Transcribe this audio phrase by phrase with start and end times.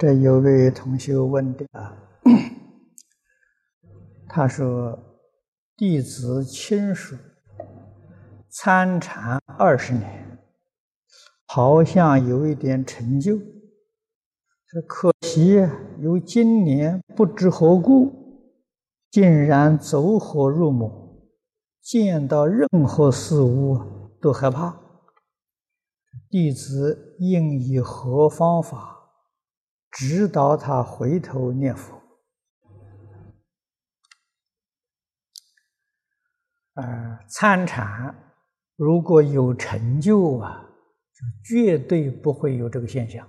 [0.00, 1.94] 这有位同学问的啊，
[4.26, 4.98] 他说
[5.76, 7.14] ：“弟子亲属
[8.48, 10.38] 参禅二十年，
[11.44, 13.38] 好像有一点成就，
[14.86, 15.68] 可惜
[15.98, 18.10] 有今年不知何故，
[19.10, 21.28] 竟然走火入魔，
[21.82, 23.78] 见到任何事物
[24.18, 24.80] 都害怕。
[26.30, 28.96] 弟子应以何方法？”
[29.92, 32.00] 指导他回头念佛，
[36.74, 38.14] 呃，参禅
[38.76, 40.64] 如果有成就啊，
[41.12, 43.28] 就绝对不会有这个现象。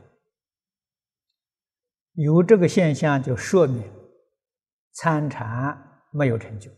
[2.14, 3.84] 有这个现象，就说明
[4.92, 6.72] 参禅没有成就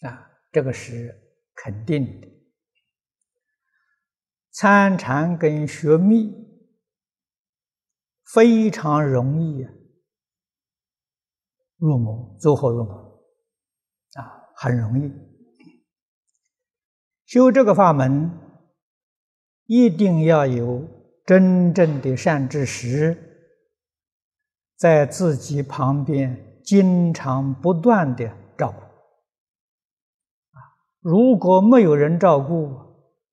[0.00, 1.14] 啊，这个是
[1.54, 2.28] 肯定的。
[4.50, 6.45] 参禅跟学密。
[8.32, 9.66] 非常容易
[11.78, 12.94] 入魔，走火入魔
[14.14, 15.12] 啊，很容易
[17.24, 18.30] 修这个法门，
[19.66, 20.86] 一定要有
[21.24, 23.16] 真正的善知识
[24.76, 28.80] 在自己旁边，经常不断的照顾。
[31.00, 32.70] 如果没有人照顾，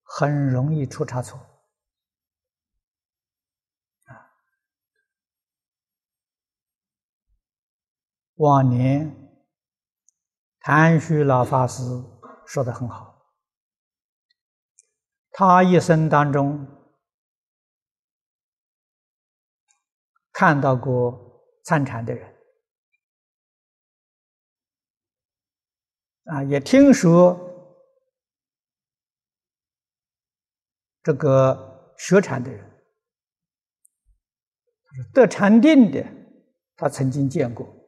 [0.04, 1.40] 很容易出差错。
[8.44, 9.10] 往年
[10.60, 11.82] 谭旭老法师
[12.46, 13.26] 说的很好，
[15.32, 16.68] 他一生当中
[20.34, 22.36] 看到过参禅的人，
[26.26, 27.40] 啊，也听说
[31.02, 32.84] 这个学禅的人，
[35.14, 36.06] 得禅定的，
[36.76, 37.83] 他曾经见过。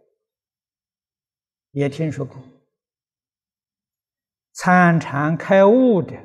[1.75, 2.41] 也听说过
[4.53, 6.16] 参禅开悟的，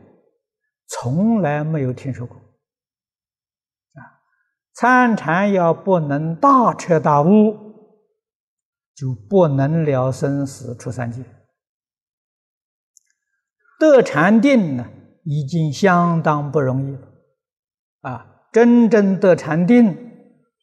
[0.87, 2.37] 从来没有听说过。
[2.37, 3.99] 啊，
[4.73, 7.57] 参禅要不能大彻大悟，
[8.95, 11.25] 就不能了生死出三界。
[13.81, 14.89] 得禅定呢，
[15.25, 17.09] 已经相当不容易了。
[18.03, 19.97] 啊，真正得禅定，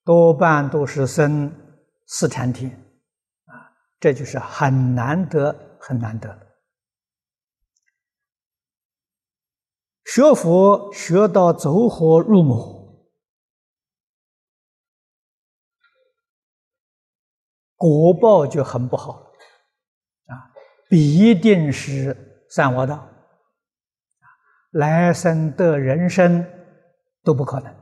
[0.06, 1.54] 多半都是生
[2.06, 2.87] 四禅天。
[4.00, 6.44] 这就是很难得，很难得了。
[10.06, 13.07] 学佛学到走火入魔，
[17.75, 19.25] 果报就很不好了
[20.28, 20.53] 啊！
[20.90, 23.09] 必定是三恶道，
[24.72, 26.46] 来生的人生
[27.24, 27.75] 都不可能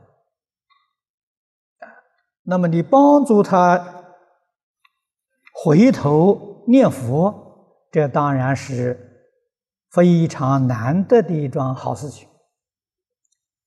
[2.42, 3.95] 那么你帮助他。
[5.66, 7.34] 回头念佛，
[7.90, 8.96] 这当然是
[9.90, 12.28] 非常难得的一桩好事情。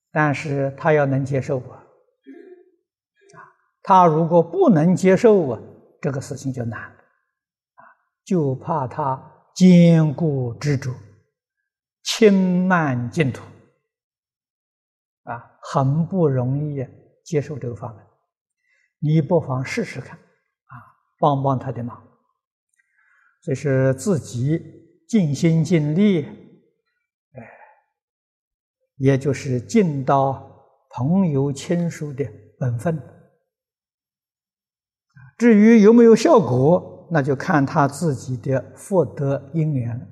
[0.09, 1.75] 但是他要能接受啊，
[3.35, 3.37] 啊，
[3.83, 5.61] 他如果不能接受啊，
[6.01, 6.95] 这个事情就难了
[7.75, 7.83] 啊，
[8.23, 9.21] 就怕他
[9.53, 10.93] 坚固执着，
[12.03, 13.43] 轻慢净土，
[15.23, 16.87] 啊，很不容易
[17.25, 18.01] 接受这个法门。
[18.99, 20.17] 你不妨试试看。
[21.19, 22.01] 帮帮他的忙，
[23.43, 24.59] 这是自己
[25.05, 27.41] 尽心尽力，哎，
[28.95, 32.25] 也就是尽到朋友亲属的
[32.57, 32.97] 本分。
[35.37, 40.07] 至于有没有效果，那就看他自己的福德因缘了。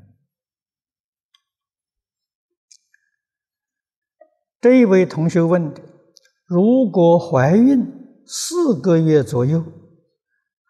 [4.60, 5.82] 这一位同学问的：
[6.46, 7.86] 如果怀孕
[8.26, 9.64] 四个月左右？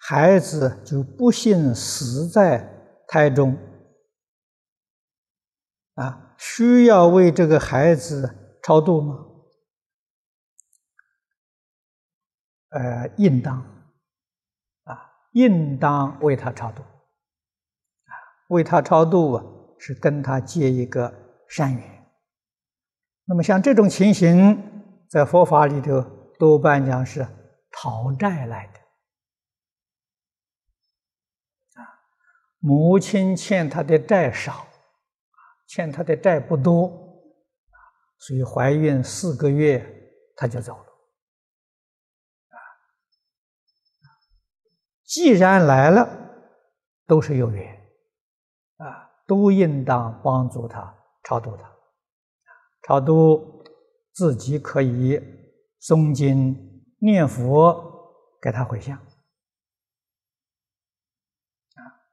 [0.10, 2.66] 孩子就不幸死在
[3.10, 3.58] 胎中，
[5.96, 9.26] 啊，需要为这个孩子超度吗？
[12.70, 13.58] 呃，应当，
[14.86, 18.14] 啊，应当为他超度，啊，
[18.48, 19.44] 为他超度啊，
[19.78, 21.14] 是跟他结一个
[21.50, 22.08] 善缘。
[23.26, 24.58] 那么像这种情形，
[25.10, 26.02] 在佛法里头
[26.40, 27.28] 多半讲是
[27.72, 28.87] 讨债来的。
[32.60, 34.68] 母亲欠他的债少，
[35.68, 36.90] 欠他的债不多，
[38.18, 39.86] 所以怀孕四个月
[40.36, 40.86] 他就走了。
[45.04, 46.10] 既然来了，
[47.06, 47.74] 都是有缘，
[48.78, 50.94] 啊，都应当帮助他
[51.24, 51.64] 超度他，
[52.84, 53.64] 超度
[54.12, 55.18] 自己可以
[55.82, 58.12] 诵经念佛，
[58.42, 59.02] 给他回向。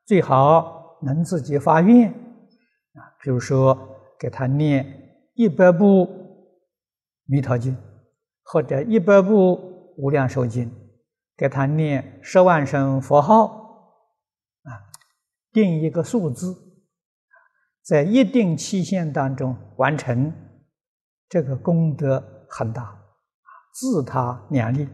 [0.07, 3.77] 最好能自己发愿，啊，比如说
[4.19, 4.87] 给他念
[5.35, 6.07] 一百部
[7.27, 7.75] 《弥陀经》，
[8.43, 9.57] 或者一百部
[9.97, 10.71] 《无量寿经》，
[11.37, 13.47] 给他念十万声佛号，
[14.65, 14.71] 啊，
[15.53, 16.55] 定一个数字，
[17.83, 20.33] 在一定期限当中完成，
[21.29, 22.99] 这个功德很大，
[23.73, 24.87] 自他两利。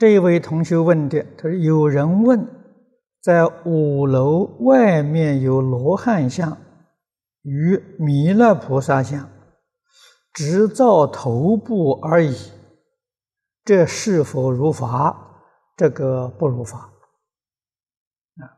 [0.00, 2.48] 这位同学问的，他说：“有人问，
[3.20, 6.56] 在五楼外面有罗汉像
[7.42, 9.28] 与弥勒菩萨像，
[10.32, 12.34] 只照头部而已，
[13.62, 15.42] 这是否如法？
[15.76, 16.78] 这个不如法。
[18.38, 18.56] 啊，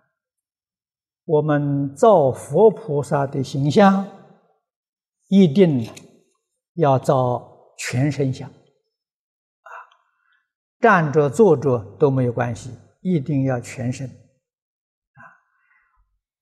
[1.25, 4.07] 我们造佛菩萨的形象，
[5.27, 5.91] 一定
[6.75, 8.49] 要造全身像。”
[10.83, 14.05] 站着坐着都没有关系，一定要全身。
[14.09, 15.23] 啊，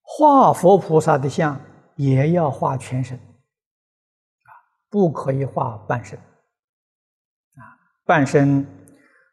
[0.00, 1.60] 画佛菩萨的像
[1.96, 4.50] 也要画全身，啊，
[4.88, 6.18] 不可以画半身。
[6.18, 7.62] 啊，
[8.06, 8.66] 半身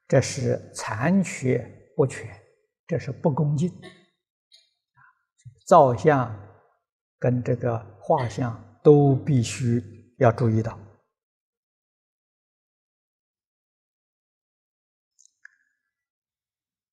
[0.09, 1.65] 这是残缺
[1.95, 2.29] 不全，
[2.85, 3.69] 这是不恭敬。
[3.69, 4.99] 啊，
[5.65, 6.37] 造像
[7.17, 9.81] 跟这个画像都必须
[10.17, 10.77] 要注意到。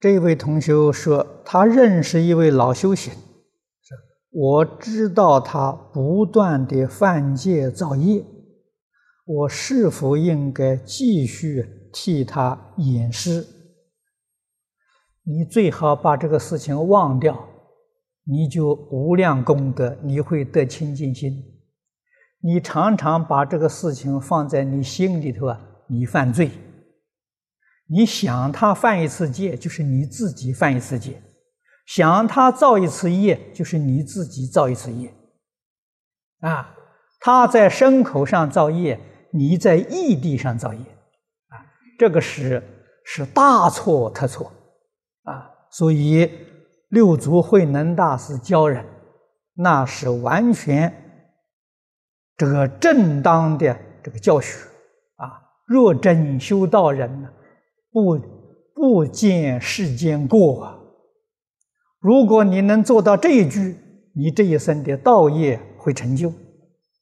[0.04, 3.14] 这位同学说，他认识一位老修行，
[4.30, 8.22] 我知道他不断的犯戒造业，
[9.24, 13.46] 我是否应该继续替他掩饰？
[15.22, 17.48] 你最好把这个事情忘掉，
[18.24, 21.42] 你就无量功德，你会得清净心。
[22.42, 25.58] 你常常把这个事情放在你心里头啊，
[25.88, 26.50] 你犯罪。
[27.86, 31.12] 你想他犯一次戒，就是你自己犯一次戒；
[31.86, 35.12] 想他造一次业，就是你自己造一次业。
[36.40, 36.74] 啊，
[37.20, 38.98] 他在牲口上造业，
[39.32, 41.60] 你在异地上造业，啊，
[41.98, 42.62] 这个是
[43.04, 44.50] 是大错特错，
[45.24, 46.30] 啊，所以
[46.88, 48.84] 六祖慧能大师教人，
[49.54, 50.92] 那是完全
[52.36, 54.58] 这个正当的这个教学，
[55.16, 57.28] 啊，若真修道人呢？
[57.94, 58.18] 不
[58.74, 60.78] 不见世间过啊！
[62.00, 63.76] 如果你能做到这一句，
[64.16, 66.30] 你这一生的道业会成就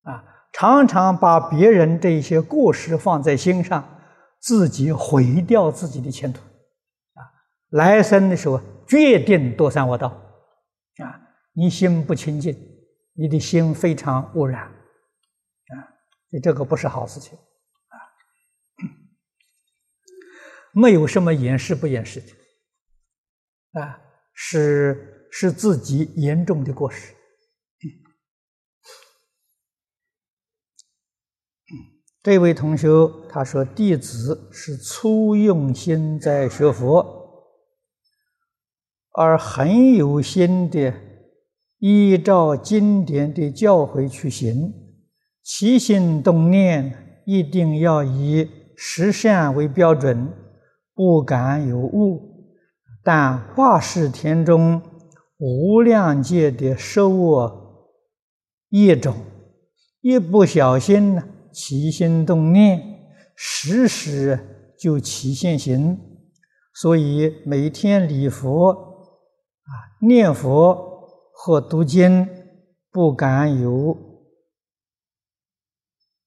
[0.03, 0.23] 啊！
[0.53, 3.83] 常常把别人这些过失放在心上，
[4.39, 7.25] 自己毁掉自己的前途啊！
[7.71, 10.09] 来生的时候决定堕三恶道
[10.99, 11.21] 啊！
[11.55, 12.55] 你心不清净，
[13.15, 15.89] 你的心非常污染啊！
[16.29, 17.39] 所以这个不是好事情。
[20.75, 24.01] 没有什么掩饰不掩饰的，啊，
[24.33, 27.15] 是是自己严重的过失。
[32.23, 32.89] 这位同学
[33.29, 37.05] 他说：“弟子是初用心在学佛，
[39.11, 40.95] 而很有心的
[41.79, 44.73] 依照经典的教诲去行，
[45.43, 50.33] 起心动念一定要以十善为标准。”
[51.03, 52.55] 不敢有误，
[53.03, 54.81] 但化世田中
[55.37, 57.89] 无量界的受恶
[58.69, 59.17] 业种，
[60.01, 62.81] 一不小心呢，起心动念，
[63.35, 65.99] 时时就起现行。
[66.73, 69.71] 所以每天礼佛啊、
[70.07, 72.29] 念佛或读经，
[72.93, 73.99] 不敢有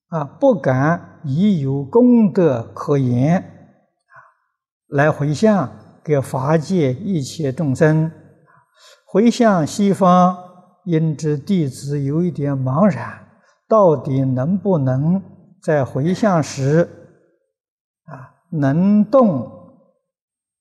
[0.08, 3.54] 啊，不敢已有功德可言。
[4.96, 5.70] 来回向
[6.02, 8.10] 给法界一切众生，
[9.06, 10.38] 回向西方，
[10.86, 13.28] 因知弟子有一点茫然，
[13.68, 15.22] 到底能不能
[15.62, 16.88] 在回向时，
[18.06, 19.52] 啊，能动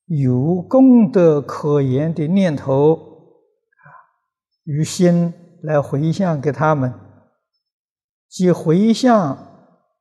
[0.06, 3.86] 有功德可言的念头，啊，
[4.64, 6.92] 于心来回向给他们，
[8.28, 9.38] 即回向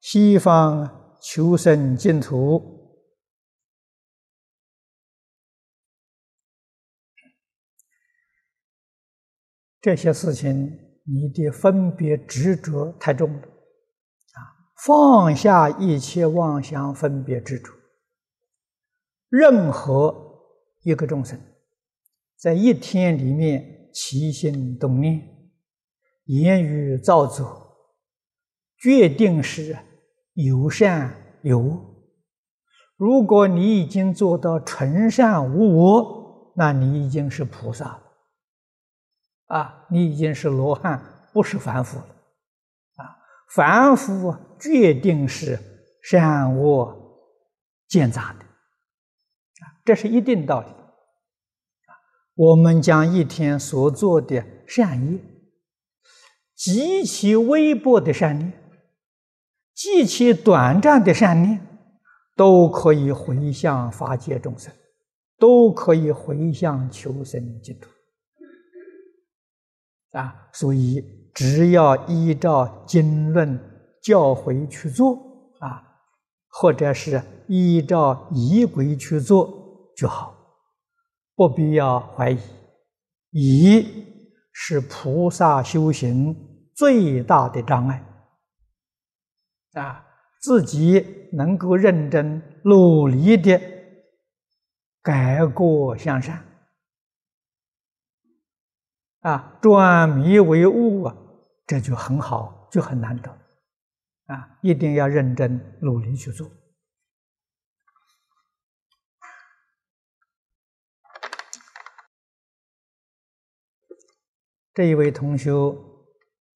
[0.01, 0.89] 西方
[1.21, 2.72] 求生净土。
[9.83, 14.39] 这些事情，你的分别执着太重了，啊，
[14.77, 17.69] 放下一切妄想分别执着。
[19.27, 20.15] 任何
[20.83, 21.37] 一个众生，
[22.37, 25.21] 在一天里面起心动念、
[26.27, 27.75] 言语造作，
[28.77, 29.77] 决定是
[30.35, 31.93] 有善有恶。
[32.95, 38.01] 如果你已经做到纯善无我，那你已经是菩萨，
[39.47, 42.07] 啊，你已经是罗汉，不是凡夫了，
[42.95, 43.17] 啊，
[43.49, 45.59] 凡夫决定是
[46.01, 46.95] 善恶
[47.87, 50.67] 兼杂的，啊，这是一定道理。
[52.35, 55.19] 我们将一天所做的善业，
[56.55, 58.53] 极其微薄的善念，
[59.73, 61.67] 极其短暂的善念。
[62.35, 64.73] 都可以回向法界众生，
[65.37, 67.87] 都可以回向求生净土
[70.13, 70.49] 啊！
[70.51, 71.03] 所以
[71.33, 73.59] 只要依照经论
[74.01, 75.15] 教诲去做
[75.59, 75.83] 啊，
[76.49, 79.49] 或者是依照仪轨去做
[79.97, 80.35] 就好，
[81.35, 82.39] 不必要怀疑。
[83.31, 84.05] 疑
[84.51, 86.35] 是菩萨修行
[86.75, 88.03] 最大的障碍
[89.73, 90.05] 啊！
[90.41, 93.59] 自己能够认真努力的
[95.01, 96.45] 改过向善，
[99.23, 101.15] 啊，转迷为悟啊，
[101.65, 103.31] 这就很好，就很难得，
[104.27, 106.49] 啊，一定要认真努力去做。
[114.73, 115.51] 这一位同学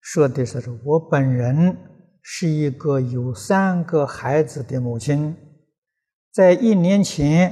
[0.01, 1.89] 说的是：“我本人。”
[2.25, 5.35] 是一个有三个孩子的母亲，
[6.31, 7.51] 在一年前，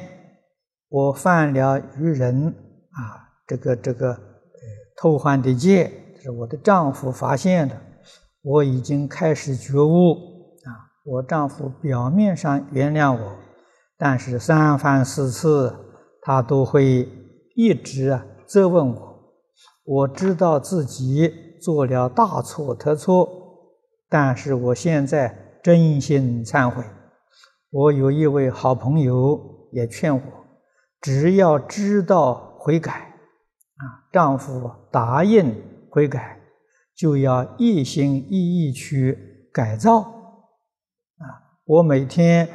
[0.88, 2.48] 我犯了愚人
[2.92, 4.31] 啊，这个这个
[4.96, 7.76] 偷换的戒，是我的丈夫发现的，
[8.42, 10.14] 我已经开始觉悟
[10.66, 10.70] 啊。
[11.06, 13.36] 我丈夫表面上原谅我，
[13.98, 15.74] 但是三番四次，
[16.22, 17.10] 他都会
[17.56, 19.34] 一直啊责问我。
[19.84, 21.32] 我知道自己
[21.62, 23.28] 做了大错特错。
[24.08, 25.34] 但是我现在
[25.64, 26.84] 真心忏悔。
[27.72, 29.40] 我有一位好朋友
[29.72, 30.22] 也劝我，
[31.00, 33.11] 只要知道悔改，
[33.82, 35.56] 啊，丈夫答应
[35.90, 36.40] 悔改，
[36.96, 40.02] 就要一心一意去改造。
[40.02, 41.26] 啊，
[41.66, 42.48] 我每天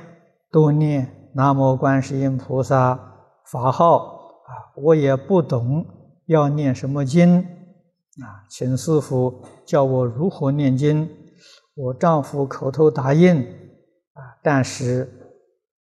[0.52, 2.97] 都念南无观世音菩萨
[3.50, 5.85] 法号，啊，我也不懂
[6.26, 11.11] 要念什么经，啊，请师傅教我如何念经。
[11.75, 15.02] 我丈夫口头答应啊，但是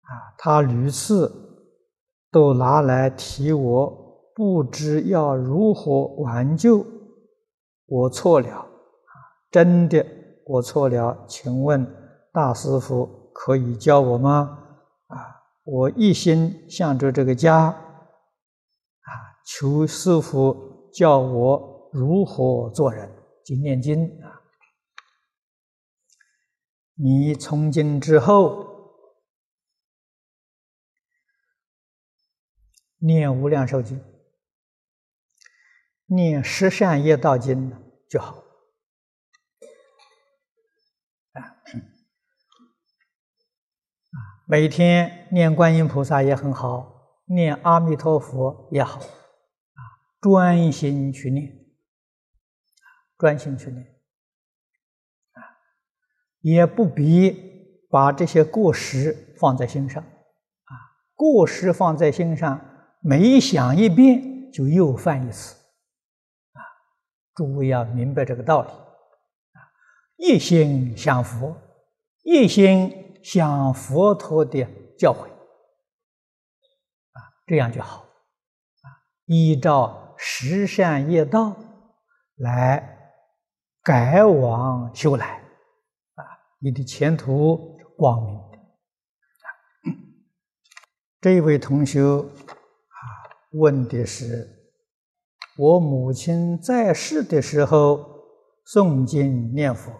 [0.01, 1.31] 啊，他屡次
[2.29, 4.00] 都拿来提我，
[4.41, 6.83] 不知要如何挽救。
[7.85, 8.67] 我错了，
[9.51, 10.03] 真的
[10.47, 11.85] 我错了，请问
[12.33, 14.57] 大师傅可以教我吗？
[15.05, 15.15] 啊，
[15.63, 17.77] 我一心向着这个家啊，
[19.45, 23.07] 求师傅教我如何做人，
[23.45, 24.41] 经念经啊。
[26.95, 28.65] 你从今之后
[32.97, 34.03] 念无量寿经，
[36.13, 37.71] 念十善业道经
[38.09, 38.43] 就好
[41.31, 41.39] 啊！
[41.39, 41.55] 啊，
[44.45, 49.79] 每天念观音菩萨也很好，念阿弥陀佛也好啊，
[50.19, 51.49] 专心去念，
[53.17, 53.81] 专心去念。
[55.31, 55.39] 啊
[56.41, 60.75] 也不必把这些过失放在心上，啊，
[61.15, 62.59] 过失放在心上，
[62.99, 65.55] 每想一遍就又犯一次，
[67.33, 69.59] 诸位要明白这个道理，啊，
[70.17, 71.55] 一心向佛，
[72.23, 75.25] 一心向佛陀的教诲，
[77.11, 78.87] 啊，这样就好，啊，
[79.25, 81.55] 依照十善业道
[82.35, 82.97] 来
[83.81, 85.37] 改往修来。
[86.15, 86.23] 啊
[86.63, 88.59] 你的前途光明的。
[91.19, 93.01] 这位同学啊，
[93.53, 94.60] 问的是：
[95.61, 98.25] 我母亲在世的时候
[98.65, 99.91] 诵经念佛，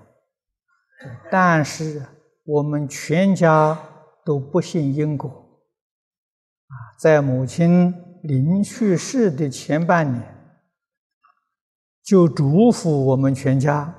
[1.30, 2.04] 但是
[2.44, 3.78] 我们全家
[4.26, 6.74] 都不信因果啊。
[7.00, 10.36] 在母亲临去世的前半年，
[12.04, 13.94] 就嘱咐我们全家，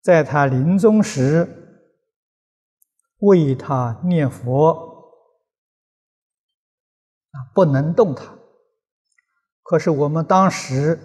[0.00, 1.60] 在他临终时。
[3.20, 4.68] 为他念佛
[7.30, 8.33] 啊，不能动他。
[9.64, 10.98] 可是我们当时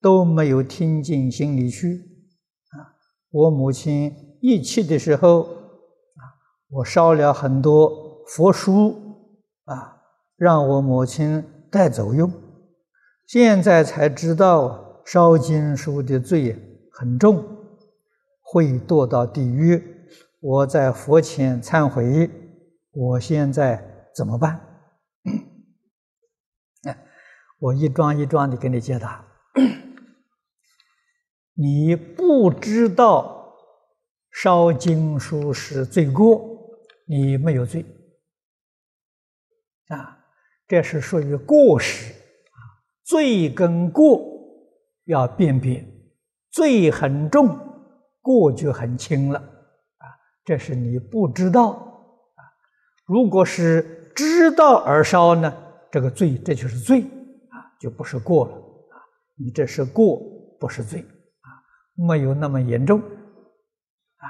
[0.00, 1.96] 都没有听进心里去
[2.70, 2.94] 啊。
[3.30, 6.20] 我母亲一气的时候啊，
[6.68, 8.94] 我烧了很多佛书
[9.64, 9.96] 啊，
[10.36, 12.30] 让我母亲带走用。
[13.26, 16.54] 现在才知道烧经书的罪
[16.92, 17.42] 很重，
[18.42, 19.82] 会堕到地狱。
[20.40, 22.30] 我在佛前忏悔，
[22.92, 23.82] 我现在
[24.14, 24.60] 怎么办？
[27.58, 29.24] 我一桩一桩的给你解答。
[31.54, 33.54] 你不知道
[34.30, 36.44] 烧经书是罪过，
[37.06, 37.84] 你没有罪
[39.88, 40.18] 啊，
[40.68, 42.14] 这是属于过失。
[43.02, 44.20] 罪跟过
[45.04, 45.82] 要辨别，
[46.50, 47.56] 罪很重，
[48.20, 50.04] 过就很轻了啊。
[50.44, 52.42] 这是你不知道啊。
[53.06, 55.56] 如果是知道而烧呢，
[55.90, 57.04] 这个罪这就是罪，
[57.80, 58.96] 就不是过了啊。
[59.36, 60.20] 你这是过，
[60.58, 61.48] 不是罪啊。
[61.94, 64.24] 没有那么严重，啊，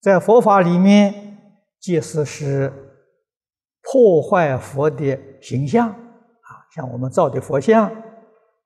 [0.00, 1.38] 在佛法里面，
[1.78, 2.72] 即使是
[3.82, 7.90] 破坏佛的形象，啊，像我们造的佛像，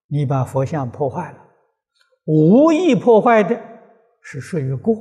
[0.06, 1.38] 你把佛像破坏了，
[2.24, 3.60] 无意破坏的
[4.22, 4.94] 是属于过，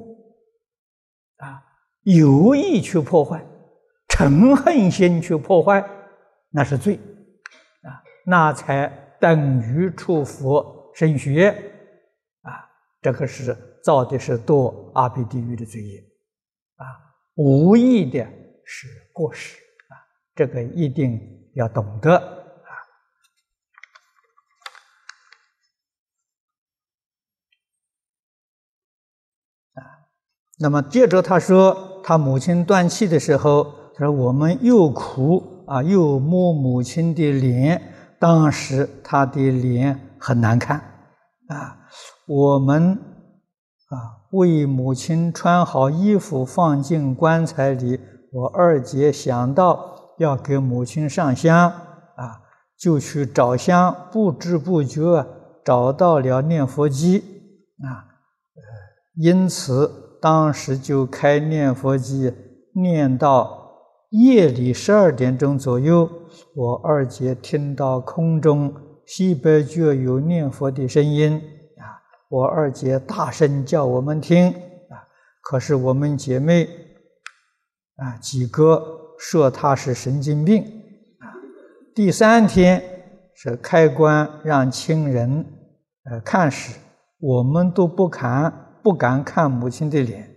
[1.37, 1.63] 啊，
[2.01, 3.45] 有意去破坏，
[4.07, 5.87] 嗔恨心去破坏，
[6.49, 6.99] 那是罪，
[8.29, 8.87] 那才
[9.19, 11.49] 等于出佛升学。
[12.41, 12.67] 啊。
[12.99, 15.99] 这个是造的是堕阿鼻地狱的罪业，
[16.75, 16.83] 啊，
[17.35, 18.27] 无意的
[18.65, 19.95] 是过失，啊，
[20.35, 21.21] 这个一定
[21.53, 22.17] 要懂得，
[29.75, 29.79] 啊，
[30.59, 40.77] 那么接着他说，他母亲断气的时候，他说我们又哭啊，又摸母亲的脸，当时他的脸很难看，
[41.47, 41.77] 啊。
[42.27, 42.91] 我们
[43.89, 47.99] 啊，为母亲穿好衣服放进棺材里。
[48.33, 52.41] 我二姐想到要给母亲上香啊，
[52.77, 55.25] 就去找香，不知不觉
[55.63, 57.23] 找到了念佛机
[57.81, 58.03] 啊，
[59.15, 62.33] 因此当时就开念佛机，
[62.73, 63.66] 念到
[64.17, 66.09] 夜里十二点钟左右，
[66.55, 68.73] 我二姐听到空中
[69.05, 71.35] 西北角有念佛的声音
[71.77, 72.01] 啊。
[72.27, 75.05] 我二姐大声叫我们听啊，
[75.41, 76.67] 可是我们姐妹
[77.97, 78.81] 啊几个
[79.19, 81.29] 说她是神经病啊。
[81.93, 82.81] 第三天
[83.35, 85.45] 是开棺让亲人
[86.09, 86.79] 呃看时，
[87.19, 90.27] 我们都不敢不敢看母亲的脸，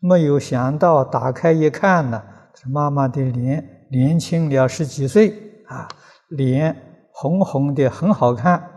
[0.00, 2.22] 没有想到打开一看呢，
[2.64, 5.88] 妈妈的脸年轻了十几岁啊，
[6.28, 8.70] 脸红红的很好看，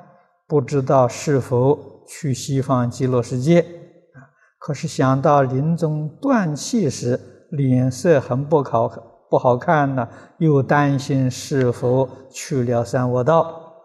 [0.47, 1.97] 不知道是否。
[2.11, 4.33] 去西方极乐世界啊！
[4.57, 8.87] 可是想到临终断气时脸色很不好
[9.29, 13.75] 不好看呢，又担心是否去了三恶道？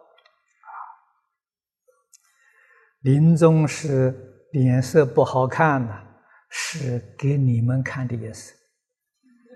[3.03, 5.93] 临终时脸色不好看呢，
[6.49, 8.55] 是给你们看的意思。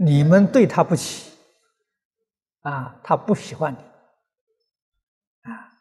[0.01, 1.33] 你们对他不起
[2.63, 3.79] 啊，他不喜欢你。
[5.51, 5.73] 啊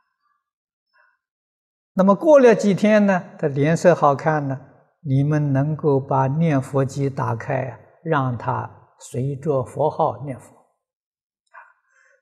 [1.93, 3.23] 那么过了几天呢？
[3.39, 4.62] 他脸色好看呢。
[5.01, 10.53] 你们能够把念佛机打开，让他随着佛号念佛。
[10.53, 11.58] 啊，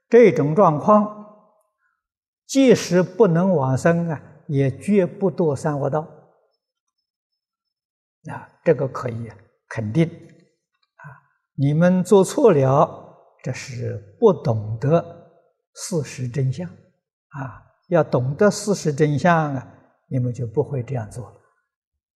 [0.07, 1.49] 这种状况，
[2.45, 6.01] 即使不能往生啊，也绝不堕三恶道。
[8.29, 9.31] 啊，这个可以
[9.67, 10.24] 肯定。
[11.55, 15.31] 你们做错了，这是不懂得
[15.73, 16.67] 事实真相。
[16.67, 17.63] 啊。
[17.89, 19.67] 要懂得事实真相啊，
[20.07, 21.35] 你们就不会这样做了。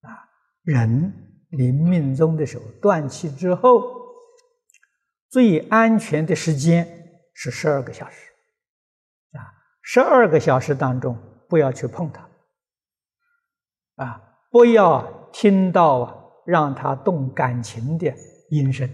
[0.08, 0.16] 啊，
[0.62, 1.12] 人
[1.50, 3.82] 临命终的时候，断气之后，
[5.28, 6.88] 最安全的时间
[7.34, 8.32] 是十二个小时。
[9.32, 9.44] 啊，
[9.82, 11.14] 十二个小时当中，
[11.50, 12.26] 不要去碰它。
[13.96, 18.10] 啊，不要听到啊让他动感情的
[18.48, 18.88] 音声。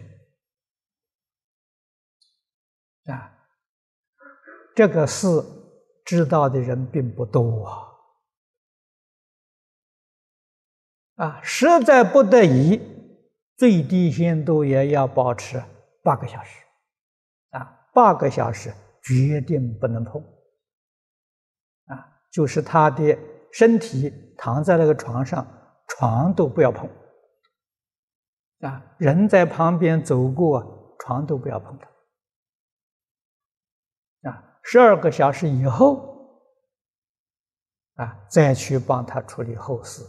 [3.06, 3.32] 啊，
[4.74, 5.26] 这个事。
[6.06, 7.64] 知道的人并不多
[11.16, 11.24] 啊！
[11.24, 12.78] 啊，实在不得已，
[13.56, 15.64] 最低限度也要保持
[16.02, 16.62] 八个小时，
[17.52, 18.70] 啊，八个小时
[19.02, 20.22] 决定不能碰，
[21.86, 23.18] 啊，就是他的
[23.50, 25.46] 身体躺在那个床上，
[25.88, 26.86] 床都不要碰，
[28.60, 31.78] 啊，人在旁边走过，床都不要碰
[34.28, 34.58] 啊。
[34.62, 36.40] 十二个小时以后，
[37.96, 40.02] 啊，再去帮他处理后事，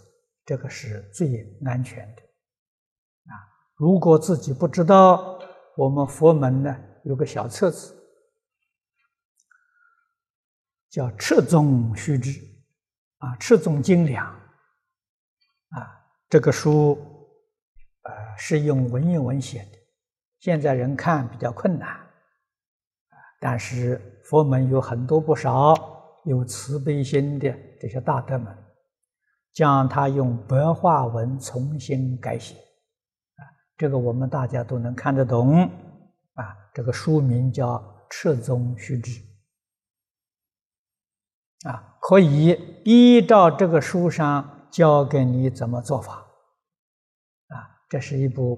[0.45, 2.21] 这个是最安全的。
[2.21, 3.34] 啊，
[3.75, 5.39] 如果自己不知道，
[5.75, 7.93] 我们佛门呢有个小册子，
[10.89, 12.32] 叫《赤宗须知》，
[13.17, 14.25] 啊，《赤宗精良》，
[15.78, 16.97] 啊，这个书
[18.04, 19.78] 呃，是用文言文写的，
[20.39, 22.04] 现在人看比较困难，
[23.47, 25.75] 但是佛门有很多不少
[26.23, 28.58] 有慈悲心的这些大德们，
[29.53, 33.45] 将它用白话文重新改写，啊，
[33.77, 37.75] 这个我们大家都能看得懂，啊，这个书名叫
[38.10, 39.12] 《赤宗须知》，
[41.69, 46.13] 啊，可以依照这个书上教给你怎么做法。
[47.49, 48.58] 啊这是一部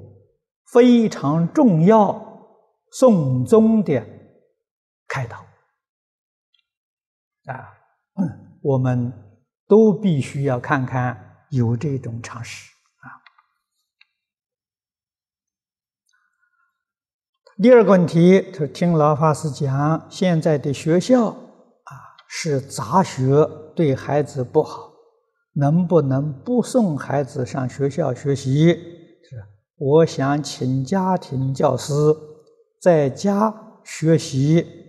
[0.71, 2.25] 非常重要
[2.93, 4.01] 宋宗的
[5.17, 5.37] 开导
[7.51, 7.73] 啊，
[8.61, 9.11] 我们
[9.67, 13.17] 都必须要看看有这种常识啊。
[17.59, 21.91] 第二个问题，就听老法师讲，现在的学校啊
[22.27, 23.43] 是杂学，
[23.75, 24.91] 对孩子不好，
[25.53, 28.77] 能不能不送孩子上学校学习？
[29.77, 31.91] 我想请家庭教师
[32.79, 34.86] 在家学习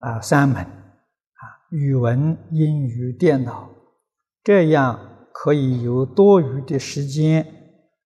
[0.00, 3.70] 啊三门啊语文、英语、电脑，
[4.42, 4.98] 这样
[5.32, 7.46] 可以有多余的时间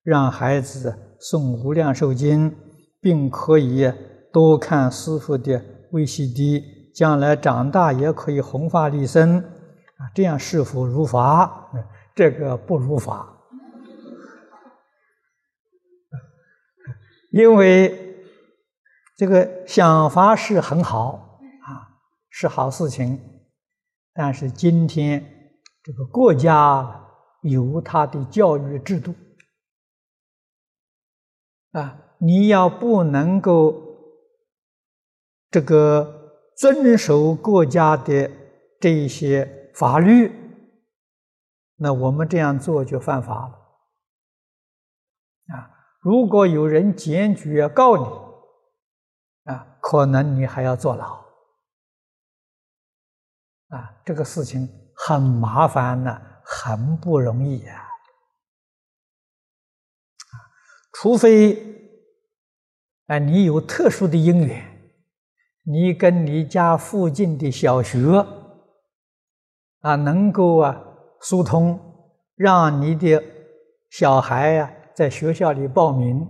[0.03, 2.55] 让孩子诵无量寿经，
[3.01, 3.91] 并可以
[4.31, 6.61] 多看师傅的 VCD，
[6.93, 10.11] 将来长大也可以弘法利生啊。
[10.13, 11.71] 这样是否如法？
[12.13, 13.31] 这个不如法。
[17.31, 18.23] 因为
[19.17, 21.24] 这个想法是很好，
[22.37, 23.17] 是好事情，
[24.11, 25.23] 但是今天
[25.81, 27.07] 这个国家
[27.43, 29.15] 有它的教育制度
[31.71, 33.81] 啊，你要不能够
[35.49, 38.29] 这个遵守国家的
[38.81, 40.29] 这一些法律，
[41.77, 43.53] 那我们这样做就犯法了
[45.55, 45.71] 啊。
[46.01, 51.24] 如果有人检举要告你，啊，可能你还要坐牢，
[53.75, 57.73] 啊，这个事情很麻烦呢，很不容易呀，
[60.31, 60.35] 啊，
[60.93, 61.57] 除非，
[63.07, 64.65] 啊，你有特殊的因缘，
[65.63, 68.25] 你跟你家附近的小学，
[69.81, 70.81] 啊，能够啊
[71.19, 71.77] 疏通，
[72.35, 73.21] 让你的
[73.89, 74.71] 小孩呀。
[74.95, 76.25] 在学校里报名，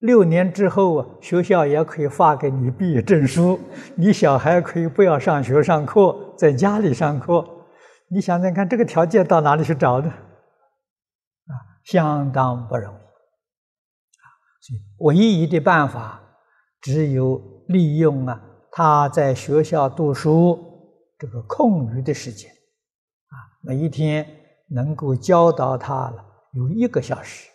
[0.00, 3.58] 六年之后啊，学校也可以发给你毕业证书。
[3.96, 7.44] 你小孩可以不要上学上课，在家里上课。
[8.08, 10.08] 你想想看，这个条件到哪里去找的？
[10.08, 11.52] 啊，
[11.84, 12.96] 相当不容易。
[12.96, 14.26] 啊，
[14.60, 16.22] 所以唯一的办法
[16.80, 20.58] 只有利用啊他在学校读书
[21.18, 24.24] 这个空余的时间，啊，每一天
[24.70, 27.50] 能够教导他了有一个小时。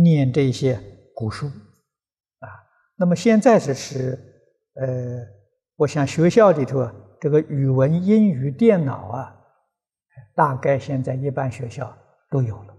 [0.00, 0.80] 念这些
[1.14, 2.46] 古书，啊，
[2.96, 4.18] 那么现在是是，
[4.74, 5.26] 呃，
[5.74, 6.88] 我想学校里头
[7.20, 9.36] 这个语文、英语、电脑啊，
[10.36, 11.92] 大概现在一般学校
[12.30, 12.72] 都有了，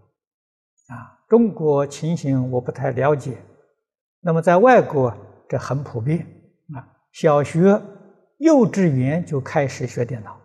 [0.88, 3.38] 啊，中国情形我不太了解，
[4.22, 5.14] 那么在外国
[5.50, 6.26] 这很普遍，
[6.74, 7.82] 啊，小学、
[8.38, 10.40] 幼稚园就开始学电脑，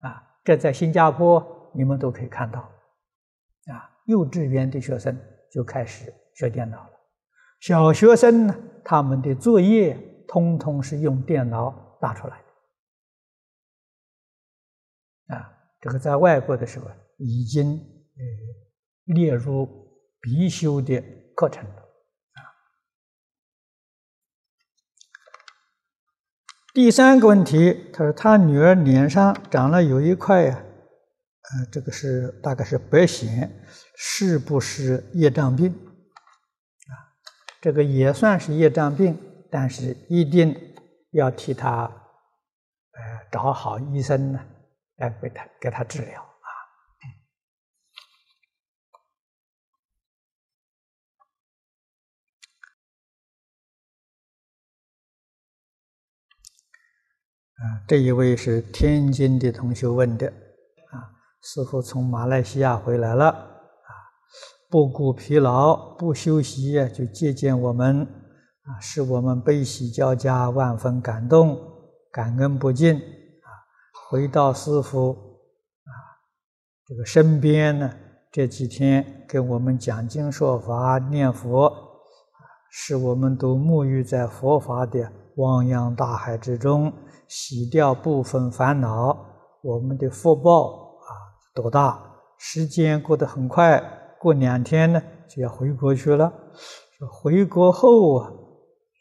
[0.00, 5.18] 啊，这在新加坡你们都可以看到，啊，幼稚园的学生。
[5.52, 6.90] 就开始学电脑了。
[7.60, 8.54] 小学生呢，
[8.84, 9.96] 他们的作业
[10.28, 12.42] 通通是用电脑打出来
[15.28, 15.34] 的。
[15.34, 19.66] 啊，这个在外国的时候已经呃列入
[20.20, 21.02] 必修的
[21.34, 21.76] 课程了。
[21.76, 22.40] 啊，
[26.74, 30.62] 第三个问题，他说他女儿脸上长了有一块呀。
[31.48, 33.48] 呃，这个是大概是白癣，
[33.96, 35.72] 是不是业障病？
[35.72, 36.92] 啊，
[37.62, 39.18] 这个也算是业障病，
[39.50, 40.54] 但是一定
[41.12, 43.00] 要替他，呃，
[43.32, 44.40] 找好医生呢，
[44.96, 46.48] 来给他给他治疗啊。
[57.56, 60.30] 啊，这一位是天津的同学问的。
[61.42, 63.55] 师傅从马来西亚回来了，
[64.68, 71.58] 不顾疲劳，不休息就接见我们，啊，使我们悲喜交加，万分感动，
[72.10, 73.48] 感恩不尽，啊，
[74.10, 75.90] 回到师傅啊
[76.86, 77.90] 这个身边呢，
[78.32, 81.72] 这几天跟我们讲经说法、念佛，
[82.70, 86.92] 使我们都沐浴在佛法的汪洋大海之中，
[87.28, 89.16] 洗掉部分烦恼，
[89.62, 91.10] 我们的福报啊。
[91.54, 92.02] 多大？
[92.38, 93.82] 时间过得很快，
[94.18, 96.32] 过两天呢就要回国去了。
[96.98, 98.32] 说回国后啊，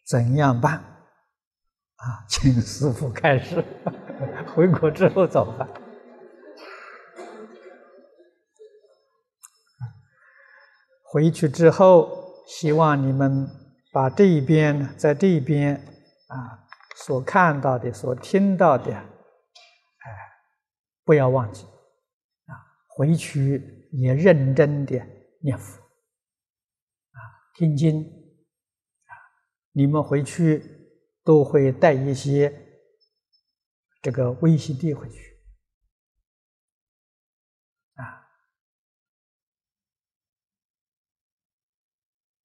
[0.07, 0.73] 怎样办？
[1.95, 3.63] 啊，请师傅开始。
[4.53, 5.67] 回国之后怎么办？
[11.03, 13.47] 回去之后，希望你们
[13.93, 15.75] 把这一边，在这一边
[16.27, 16.59] 啊，
[16.97, 19.05] 所看到的、所听到的，哎，
[21.05, 21.63] 不要忘记
[22.47, 24.93] 啊，回去也认真的
[25.41, 27.17] 念佛啊，
[27.53, 29.13] 听经啊，
[29.71, 30.61] 你们回去
[31.23, 32.53] 都会带一些
[34.01, 35.39] 这个微信地回去
[37.93, 38.27] 啊。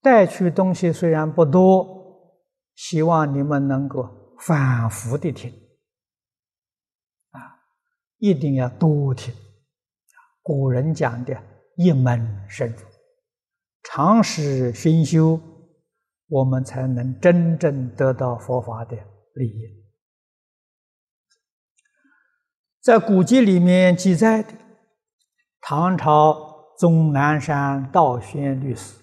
[0.01, 2.39] 带去东西虽然不多，
[2.75, 5.51] 希望你们能够反复的听，
[7.31, 7.59] 啊，
[8.17, 9.33] 一定要多听。
[10.41, 11.35] 古人讲的
[11.77, 12.79] “一门深入”，
[13.83, 15.39] 长时熏修，
[16.27, 18.97] 我们才能真正得到佛法的
[19.35, 19.83] 利益。
[22.81, 24.53] 在古籍里面记载的，
[25.59, 28.95] 唐朝终南山道宣律师。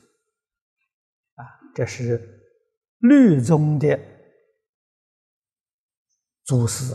[1.34, 2.42] 啊这是
[2.98, 3.96] 律宗的
[6.44, 6.92] 祖师，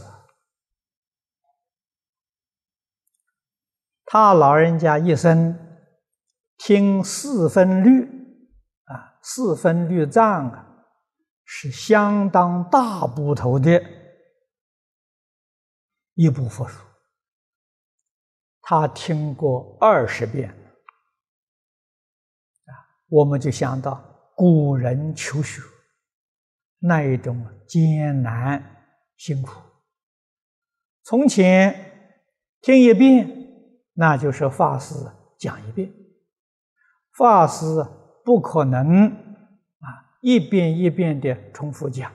[4.13, 5.57] 他老人家一生
[6.59, 8.05] 听四分律
[8.83, 10.85] 啊，四分律藏啊，
[11.45, 13.83] 是相当大部头的
[16.13, 16.79] 一部佛书，
[18.61, 20.51] 他听过二十遍
[22.67, 22.69] 啊，
[23.09, 24.11] 我们就想到。
[24.35, 25.59] 古人求学
[26.77, 28.85] 那一种艰难
[29.17, 29.59] 辛苦，
[31.01, 32.19] 从前
[32.61, 33.42] 听一遍，
[33.93, 34.95] 那就是法师
[35.37, 35.93] 讲一遍，
[37.15, 37.65] 法师
[38.25, 39.87] 不可能啊
[40.21, 42.11] 一遍一遍的重复讲。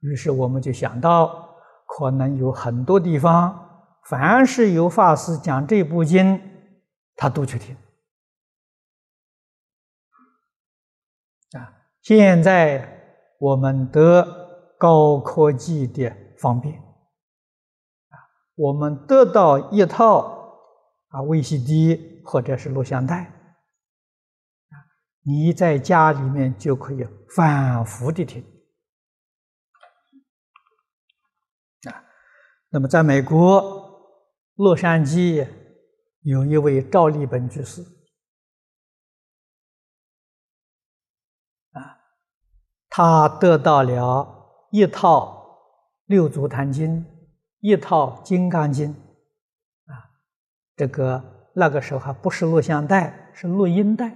[0.00, 1.54] 于是我们就想到，
[1.86, 6.40] 可能有很多地方，凡是有法师讲这部经，
[7.16, 7.76] 他都去听。
[11.52, 11.70] 啊，
[12.02, 16.82] 现在我们得高科技的方便，
[18.60, 20.68] 我们得到一套
[21.08, 23.32] 啊 VCD 或者是录像带，
[25.22, 28.44] 你在家里面就可以反复的听，
[31.90, 32.04] 啊，
[32.68, 34.20] 那么在美国
[34.56, 35.48] 洛杉矶
[36.20, 37.82] 有一位赵立本居士。
[42.92, 45.62] 他得到了一套
[46.06, 47.02] 《六祖坛经》，
[47.60, 48.94] 一套《金刚经》，
[49.92, 50.10] 啊，
[50.76, 54.08] 这个那个时候还不是录像带，是录音带，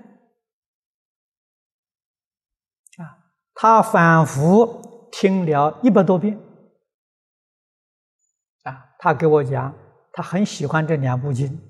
[2.97, 3.19] 啊，
[3.55, 6.39] 他反复听了一百多遍，
[8.63, 9.75] 啊，他给我讲，
[10.13, 11.61] 他很喜欢这两部经，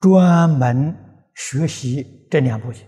[0.00, 2.86] 专门学习这两部经。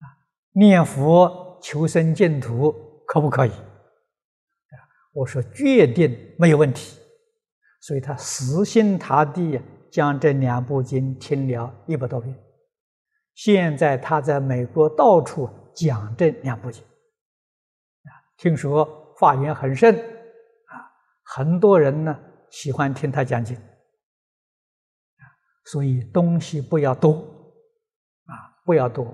[0.00, 0.08] 啊
[0.54, 2.72] 念佛求生净土
[3.06, 3.52] 可不可以？
[5.12, 6.98] 我说决定没有问题。
[7.80, 12.32] 所以他死心塌地将这两部经听了一百多遍。
[13.34, 20.74] 现在他在美国到处讲这两部经，啊，听说法缘很盛，啊，
[21.24, 22.16] 很多人呢
[22.50, 23.58] 喜欢听他讲经，
[25.64, 27.14] 所以东西不要多，
[28.26, 28.32] 啊，
[28.64, 29.12] 不要多。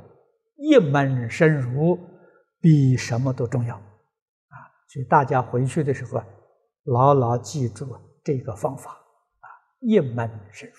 [0.56, 1.98] 一门深入
[2.60, 3.80] 比什么都重要！
[4.88, 6.26] 所以大家回去的时候啊，
[6.84, 9.46] 牢牢记住这个方法啊，
[9.80, 10.76] 一门深入。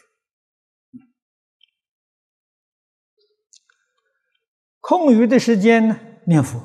[4.82, 6.60] 空余的时间呢，念佛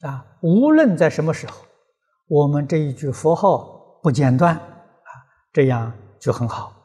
[0.00, 1.66] 啊，无论在什么时候，
[2.28, 5.10] 我们这一句佛号不间断啊，
[5.52, 6.81] 这样就很好。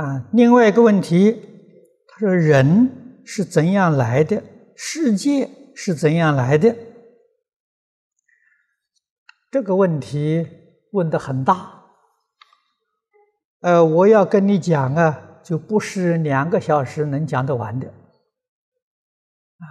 [0.00, 1.30] 啊，另外一个问题，
[2.08, 4.42] 他说：“人是怎样来的？
[4.74, 6.74] 世界是怎样来的？”
[9.52, 10.46] 这个问题
[10.92, 11.82] 问的很大。
[13.60, 17.88] 呃，我要跟你讲啊，就不是两个小时能讲得完的。
[17.88, 19.66] 啊，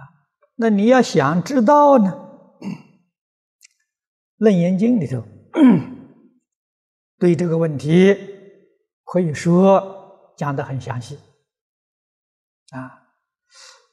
[0.54, 2.30] 那你要想知道呢，
[4.36, 5.24] 《楞严经》里头
[7.18, 8.16] 对这个问题
[9.02, 9.96] 可以说。
[10.40, 11.18] 讲的很详细，
[12.70, 13.02] 啊，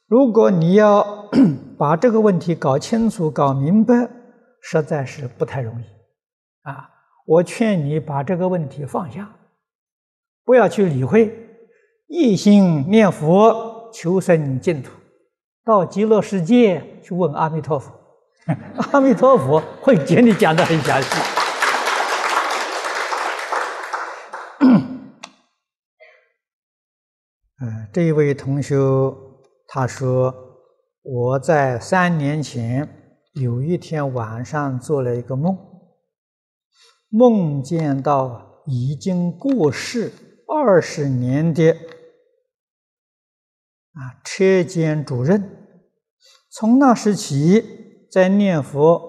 [0.06, 1.28] 如果你要
[1.76, 4.08] 把这个问题搞清楚、搞明白，
[4.62, 5.84] 实在是不太容易
[6.62, 6.88] 啊！
[7.26, 9.30] 我劝你把这个问题放下，
[10.42, 11.30] 不要去理会，
[12.06, 14.90] 一心念佛求生净土，
[15.66, 17.92] 到极乐世界去问阿弥陀佛，
[18.92, 21.37] 阿弥陀佛会给你讲的很详细。
[27.60, 28.76] 嗯，这一位同学。
[29.70, 30.34] 他说
[31.04, 32.88] ：“我在三年前
[33.34, 35.58] 有一天晚上做了一个梦，
[37.10, 40.10] 梦见到已经过世
[40.46, 41.72] 二十年的
[43.92, 45.68] 啊车间主任，
[46.50, 47.62] 从那时起
[48.10, 49.02] 在念佛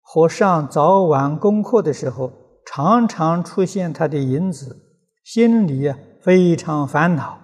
[0.00, 2.32] 和上早晚功课的时候，
[2.64, 4.74] 常常出现他的影子，
[5.22, 7.38] 心里啊非常烦恼。”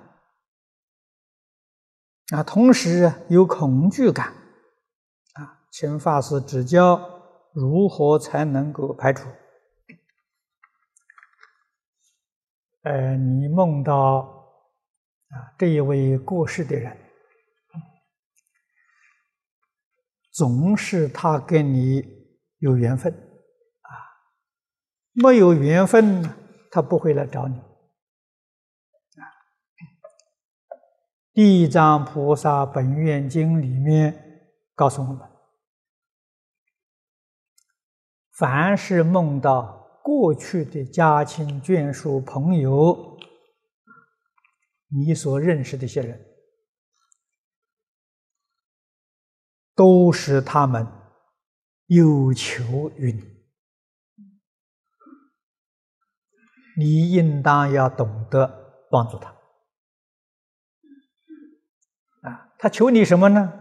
[2.35, 4.33] 啊，同时有恐惧感，
[5.35, 7.01] 啊，请法师指教
[7.53, 9.29] 如何才能够排除？
[12.83, 13.95] 呃，你梦到
[15.29, 16.97] 啊这一位过世的人，
[20.33, 22.03] 总是他跟你
[22.59, 23.12] 有缘分，
[23.83, 23.91] 啊，
[25.12, 26.29] 没有缘分
[26.73, 27.57] 他不会来找你。
[31.37, 35.31] 《地藏菩萨本愿经》里面告诉我们：
[38.33, 43.18] 凡是梦到过去的家亲眷属、朋友，
[44.88, 46.18] 你所认识的一些人，
[49.75, 50.87] 都是他们
[51.85, 53.22] 有求于你，
[56.79, 59.36] 你应当要懂得帮助他。
[62.59, 63.53] 他求你什么呢？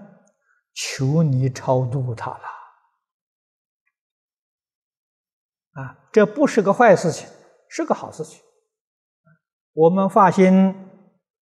[0.73, 2.43] 求你超度他了。
[5.81, 7.27] 啊，这不是个坏事情，
[7.69, 8.41] 是个好事情。
[9.73, 10.73] 我们发心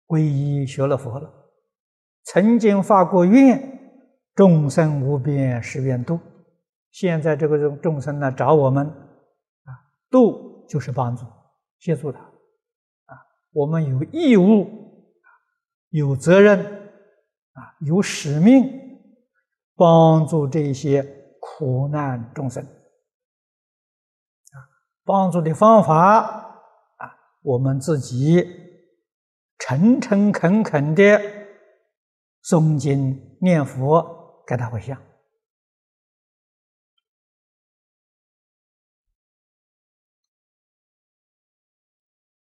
[0.06, 1.30] 皈依学了佛了，
[2.24, 3.78] 曾经发过愿，
[4.34, 6.18] 众生无边誓愿度。
[6.90, 9.72] 现在这个众众生呢，找我们，啊，
[10.10, 11.26] 度就是帮助，
[11.78, 12.18] 协助他。
[12.20, 13.20] 啊，
[13.52, 15.12] 我们有义务，
[15.90, 16.73] 有责任。
[17.84, 18.98] 有使命
[19.76, 21.02] 帮助这些
[21.40, 24.56] 苦难众生啊，
[25.04, 26.18] 帮助的方法
[26.96, 28.42] 啊，我们自己
[29.58, 31.20] 诚诚恳恳的
[32.42, 34.96] 诵经念佛，给他回向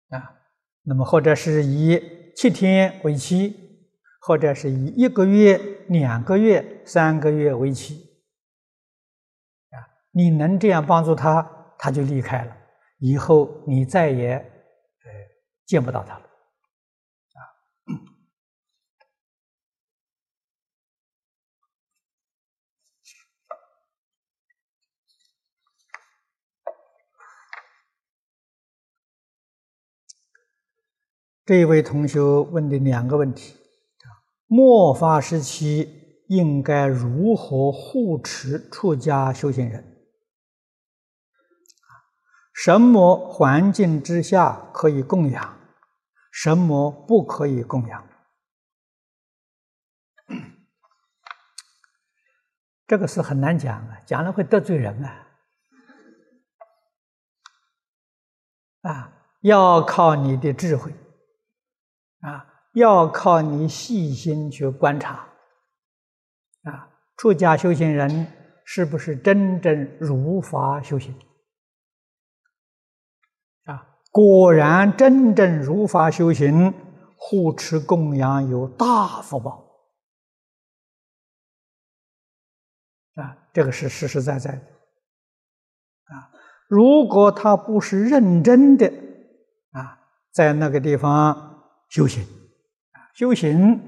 [0.08, 0.42] 啊，
[0.82, 3.69] 那么或者是以七天为期。
[4.22, 8.06] 或者是以一个月、两个月、三个月为期，
[9.70, 9.80] 啊，
[10.10, 12.54] 你能这样帮助他，他就离开了，
[12.98, 15.10] 以后你再也呃
[15.64, 17.40] 见不到他了，啊。
[31.46, 33.59] 这位同学问的两个问题。
[34.52, 39.96] 末法时期应该如何护持出家修行人？
[42.52, 45.56] 什么环境之下可以供养？
[46.32, 48.08] 什么不可以供养？
[52.88, 55.28] 这个是很难讲啊，讲了会得罪人啊！
[58.82, 59.12] 啊，
[59.42, 60.92] 要靠你的智慧
[62.22, 62.49] 啊。
[62.72, 65.28] 要靠你细心去观察，
[66.62, 68.26] 啊，出家修行人
[68.64, 71.12] 是不是真正如法修行？
[73.64, 76.72] 啊，果然真正如法修行，
[77.16, 79.64] 护持供养有大福报，
[83.14, 84.58] 啊，这个是实实在在的。
[86.14, 86.30] 啊，
[86.68, 88.86] 如果他不是认真的，
[89.72, 89.98] 啊，
[90.30, 92.24] 在那个地方修行。
[93.20, 93.78] 修行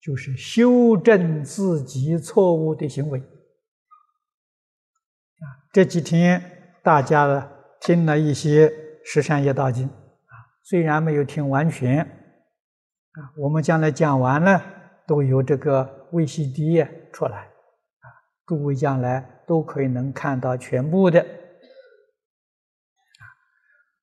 [0.00, 3.18] 就是修正自己错误的行为。
[3.18, 3.26] 啊，
[5.72, 8.68] 这几天大家听了一些
[9.04, 14.62] 《十善业道经》，啊，虽然没有听完全，啊，我们将来讲完了
[15.08, 18.06] 都有这个 VCD 出来，啊，
[18.46, 21.26] 诸位将来都可以能看到全部的，啊，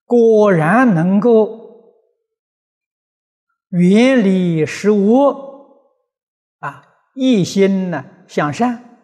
[0.04, 1.63] 果然能够。
[3.74, 5.36] 远离食物，
[7.16, 9.00] 一心呢向善，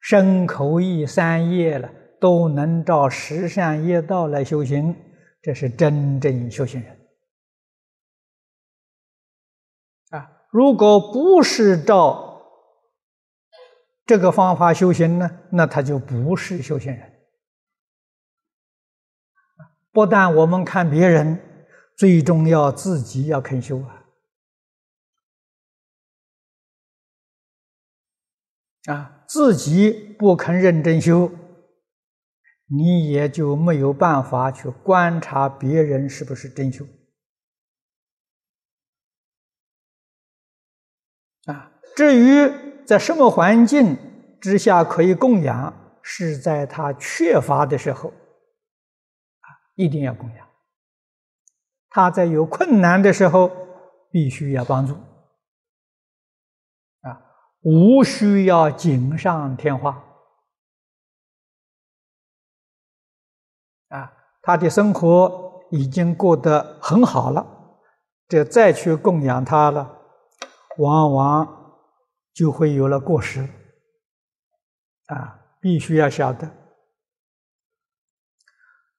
[0.00, 4.96] 身口意三业了都能照十善业道来修行，
[5.42, 7.06] 这是真正修行人。
[10.10, 12.42] 啊，如果不是照
[14.06, 17.12] 这个方法修行呢，那他就不是修行人。
[19.92, 21.49] 不但我们看别人，
[22.00, 24.06] 最终要自己要肯修啊！
[28.86, 31.30] 啊，自己不肯认真修，
[32.68, 36.86] 你也就没有办法去观察别人是不是真修。
[41.44, 43.94] 啊，至于在什么环境
[44.40, 48.10] 之下可以供养，是在他缺乏的时候。
[49.74, 50.49] 一定要供养，
[51.90, 53.50] 他在有困难的时候，
[54.12, 54.94] 必须要帮助，
[57.02, 57.20] 啊，
[57.62, 60.02] 无需要锦上添花，
[63.88, 67.44] 啊，他的生活已经过得很好了，
[68.28, 69.98] 这再去供养他了，
[70.78, 71.82] 往往
[72.32, 73.48] 就会有了过失，
[75.06, 76.59] 啊，必须要晓得。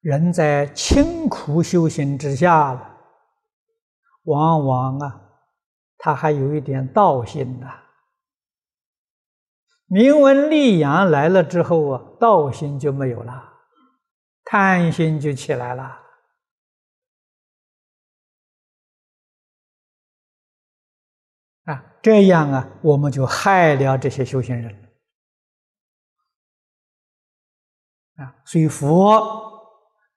[0.01, 2.97] 人在清苦修行之下了，
[4.23, 5.29] 往往啊，
[5.97, 7.83] 他还有一点道心呐。
[9.85, 13.59] 名闻利养来了之后啊，道心就没有了，
[14.43, 15.99] 贪心就起来了。
[21.65, 24.91] 啊，这样啊，我们就害了这些修行人
[28.15, 29.50] 啊，所以佛。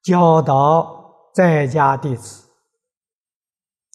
[0.04, 2.46] 教导在家弟子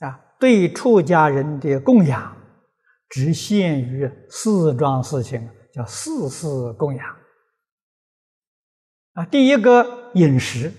[0.04, 2.36] 啊，对出家人的供养
[3.08, 7.16] 只限于四桩事情，叫四事供养
[9.14, 9.26] 啊。
[9.26, 10.74] 第一个饮食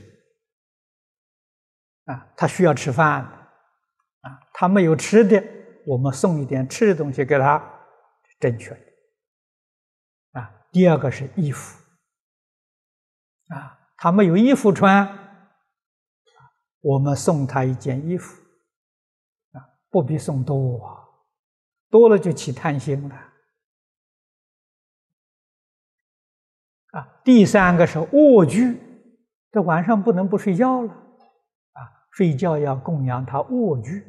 [2.07, 5.41] 啊，他需要吃饭啊，他没有吃的，
[5.87, 7.63] 我们送一点吃的东西给他，
[8.41, 8.81] 正确的
[10.41, 10.51] 啊。
[10.73, 11.79] 第二个是衣服
[13.55, 15.20] 啊，他没有衣服穿。
[16.81, 18.41] 我们送他一件衣服，
[19.53, 19.61] 啊，
[19.91, 20.81] 不必送多，
[21.91, 23.15] 多了就起贪心了。
[26.93, 28.81] 啊，第三个是卧具，
[29.53, 31.81] 这晚上不能不睡觉了，啊，
[32.13, 34.05] 睡觉要供养他卧具。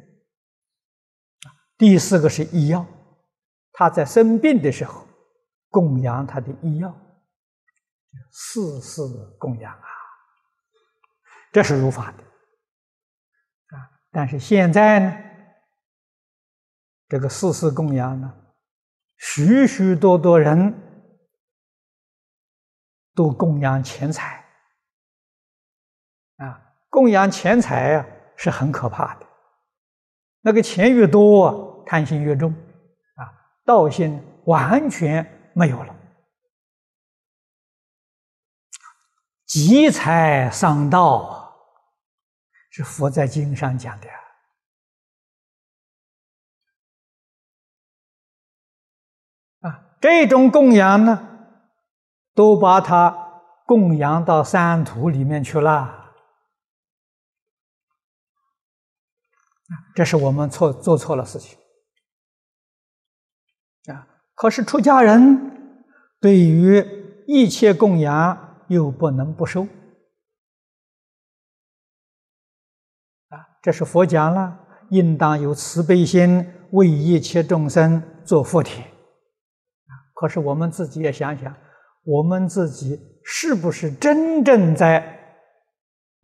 [1.76, 2.86] 第四个是医药，
[3.72, 5.06] 他在生病的时候
[5.68, 6.96] 供养他的医药，
[8.30, 9.02] 四事
[9.38, 9.86] 供养啊，
[11.52, 12.31] 这是如法的。
[14.14, 15.16] 但是现在呢，
[17.08, 18.30] 这个四世供养呢，
[19.16, 20.72] 许许多多人
[23.14, 24.44] 都供养钱财
[26.36, 26.60] 啊，
[26.90, 28.06] 供养钱财啊
[28.36, 29.26] 是很可怕的。
[30.42, 32.52] 那个钱越多，贪心越重
[33.14, 33.32] 啊，
[33.64, 35.96] 道心完全没有了，
[39.46, 41.41] 积财伤道。
[42.74, 44.08] 是佛在经上讲的
[49.60, 51.50] 啊，这种供养呢，
[52.34, 56.14] 都把它供养到三途里面去了，
[59.94, 61.58] 这是我们错做错了事情
[63.92, 64.08] 啊。
[64.34, 65.84] 可是出家人
[66.22, 69.68] 对于一切供养又不能不收。
[73.62, 74.58] 这是佛讲了，
[74.90, 78.84] 应当有慈悲心，为一切众生做福田。
[80.14, 81.54] 可是我们自己也想想，
[82.04, 85.16] 我们自己是不是真正在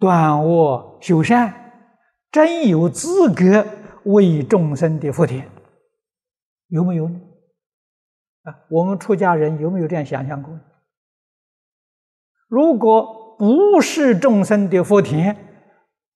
[0.00, 1.54] 断恶修善，
[2.32, 3.64] 真有资格
[4.04, 5.48] 为众生的福田？
[6.68, 7.20] 有没有呢？
[8.42, 10.58] 啊，我们出家人有没有这样想象过？
[12.48, 15.36] 如果不是众生的福田，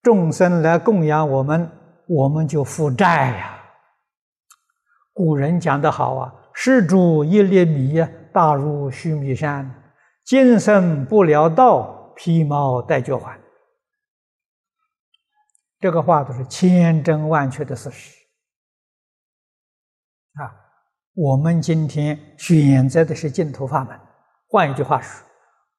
[0.03, 1.71] 众生来供养我们，
[2.09, 3.61] 我们就负债呀。
[5.13, 9.65] 古人讲得好啊：“施主一粒米，大如须弥山；
[10.25, 13.39] 今生不了道，披毛戴角还。”
[15.79, 18.17] 这个话都是千真万确的事实
[20.35, 20.51] 啊。
[21.15, 23.97] 我们今天选择的是净土法门，
[24.49, 25.25] 换一句话说，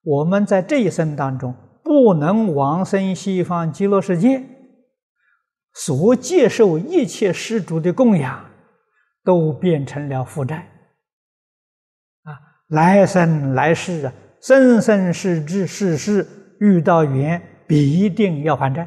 [0.04, 1.54] 我们在这一生当中。
[1.84, 4.44] 不能往生西方极乐世界，
[5.74, 8.50] 所接受一切施主的供养，
[9.24, 10.72] 都变成了负债
[12.24, 12.40] 啊！
[12.68, 16.28] 来生来世啊，生生世世世世
[16.60, 18.84] 遇到缘，必定要还债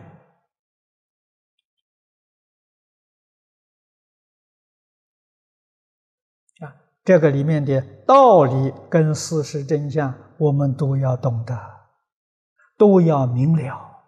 [6.61, 6.75] 啊！
[7.05, 11.76] 这个里面的道理跟事实真相，我们都要懂得，
[12.77, 14.05] 都要明了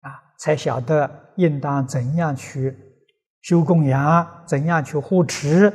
[0.00, 2.80] 啊，才晓得应当怎样去。
[3.42, 5.70] 修供养怎样去护持？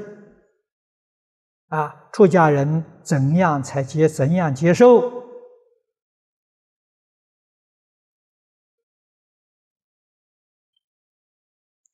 [1.67, 5.19] 啊，出家人怎样才接怎样接受？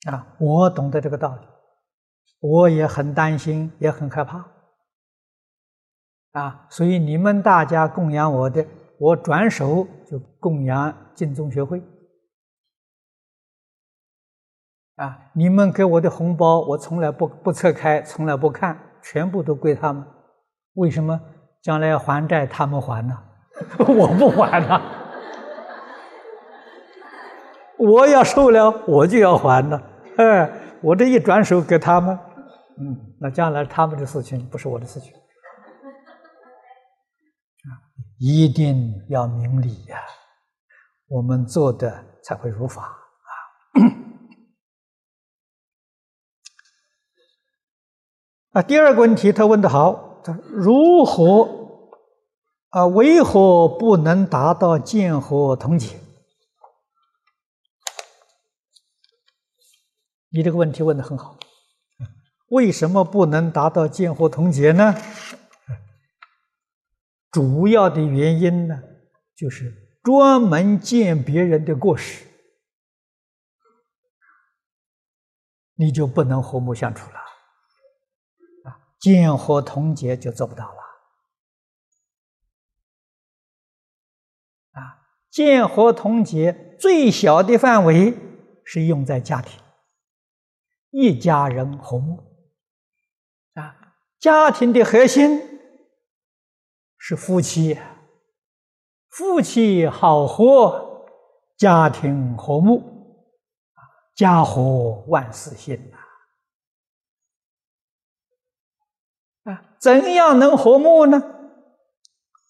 [0.06, 1.48] 啊，我懂得这个道理，
[2.40, 4.50] 我也很担心，也很害怕。
[6.32, 8.66] 啊，所以你们大家供养我的，
[9.06, 11.80] 我转手就供养净宗学会。
[14.96, 15.20] 啊！
[15.34, 20.04] 你们给我的红包，我从来不不拆开，从来不看，全部都归他们。
[20.74, 21.20] 为什么？
[21.62, 23.16] 将来要还债，他们还呢？
[23.78, 24.82] 我不还呢？
[27.78, 29.80] 我要受了，我就要还呢。
[30.18, 30.52] 哎，
[30.82, 32.18] 我这一转手给他们，
[32.80, 35.14] 嗯，那将来他们的事情不是我的事情。
[38.18, 39.98] 一定要明理呀，
[41.08, 42.92] 我们做的才会如法啊。
[48.60, 51.92] 啊，第二个问题他问的好，他如何
[52.70, 52.86] 啊？
[52.88, 56.00] 为何不能达到见和同解？
[60.30, 61.38] 你这个问题问的很好，
[62.50, 64.96] 为什么不能达到见和同解呢？
[67.36, 68.82] 主要的原因呢，
[69.36, 72.26] 就是专门见别人的过失，
[75.74, 77.18] 你就不能和睦相处了
[78.64, 78.80] 啊。
[79.00, 80.80] 见和同解就做不到了
[84.80, 85.04] 啊！
[85.30, 88.18] 见和同解最小的范围
[88.64, 89.60] 是用在家庭，
[90.92, 92.24] 一家人和睦
[93.56, 93.76] 啊。
[94.20, 95.55] 家庭的核心
[97.08, 97.80] 是夫妻，
[99.10, 101.06] 夫妻好和，
[101.56, 102.82] 家庭和睦
[104.16, 105.98] 家和万事兴呐。
[109.52, 111.22] 啊，怎样能和睦呢？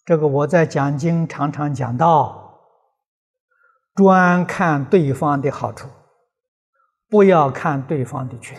[0.05, 2.61] 这个我在讲经常常讲到，
[3.93, 5.89] 专看对方的好处，
[7.09, 8.55] 不要看对方的缺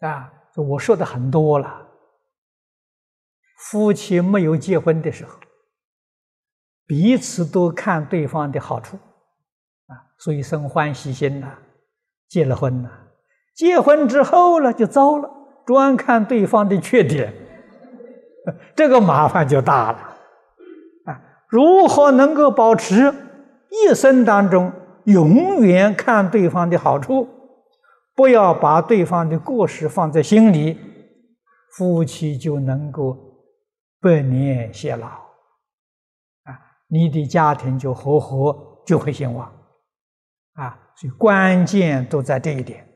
[0.00, 0.10] 点。
[0.10, 1.83] 啊，我说的很多了。
[3.70, 5.38] 夫妻没有结婚的时候，
[6.86, 8.96] 彼此都看对方的好处，
[9.86, 11.58] 啊，所以生欢喜心呐。
[12.28, 12.90] 结了婚呐。
[13.54, 15.30] 结婚之后呢就糟了，
[15.64, 17.32] 专看对方的缺点，
[18.76, 19.98] 这个麻烦就大了。
[21.06, 23.14] 啊，如何能够保持
[23.70, 24.72] 一生当中
[25.04, 27.28] 永远看对方的好处，
[28.14, 30.78] 不要把对方的过失放在心里，
[31.76, 33.33] 夫妻就能够
[34.04, 35.06] 百年偕老。
[36.44, 39.50] 啊，你的家庭就和和就会兴旺。
[40.52, 42.86] 啊，所以关键都在这一点。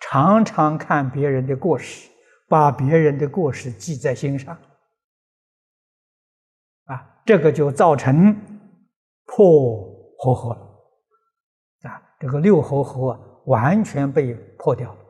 [0.00, 2.08] 常常看别人的过失，
[2.48, 4.56] 把别人的过失记在心上，
[6.84, 8.32] 啊，这个就造成
[9.26, 15.00] 破和合了，啊，这个六合合完全被破掉了，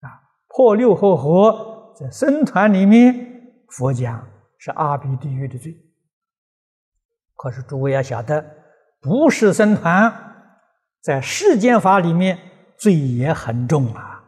[0.00, 4.28] 啊，破六合合在僧团里面，佛讲
[4.64, 5.76] 是阿鼻地狱的罪，
[7.34, 8.40] 可是诸位要晓得，
[9.00, 10.54] 不是僧团，
[11.00, 12.38] 在世间法里面。
[12.78, 14.24] 罪也很重啊！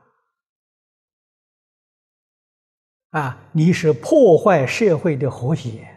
[3.11, 5.89] 啊，你是破坏社会的和谐，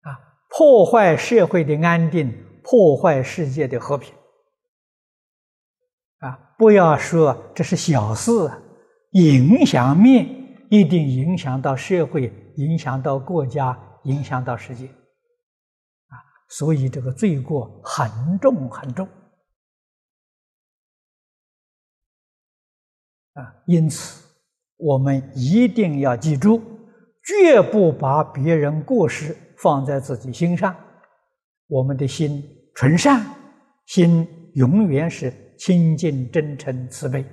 [0.00, 2.32] 啊，破坏社会的安定，
[2.64, 4.12] 破坏世界的和平，
[6.18, 8.32] 啊，不要说这是小事，
[9.12, 16.14] 影响面一定影响到社会，影响到国家，影响到世界，啊，
[16.48, 19.06] 所以这个罪过很重很重。
[23.34, 24.24] 啊，因此
[24.76, 26.62] 我们一定要记住，
[27.24, 30.74] 绝不把别人过失放在自己心上。
[31.66, 32.44] 我们的心
[32.74, 33.24] 纯善，
[33.86, 37.24] 心永远是清净、真诚、慈悲。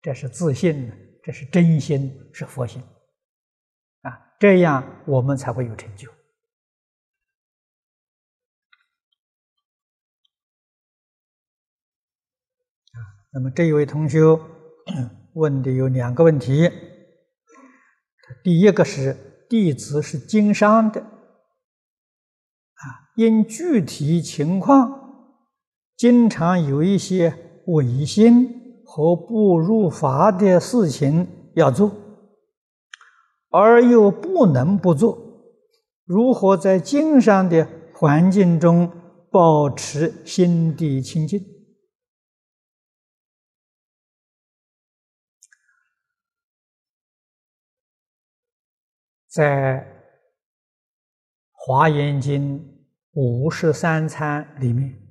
[0.00, 0.90] 这是自信，
[1.22, 2.82] 这是真心，是佛心。
[4.02, 6.10] 啊，这样我们才会有成就。
[12.90, 12.98] 啊，
[13.32, 14.20] 那么这一位同学
[15.34, 16.68] 问的有两个问题，
[18.42, 21.14] 第一个是弟子是经商的，啊，
[23.14, 25.38] 因具体情况，
[25.96, 31.90] 经常有一些违心和不入法的事情要做，
[33.50, 35.18] 而又不能不做，
[36.04, 38.90] 如何在经商的环境中
[39.30, 41.40] 保持心地清净？
[49.28, 49.80] 在
[51.52, 52.60] 《华严经》
[53.12, 55.01] 五十三参里面，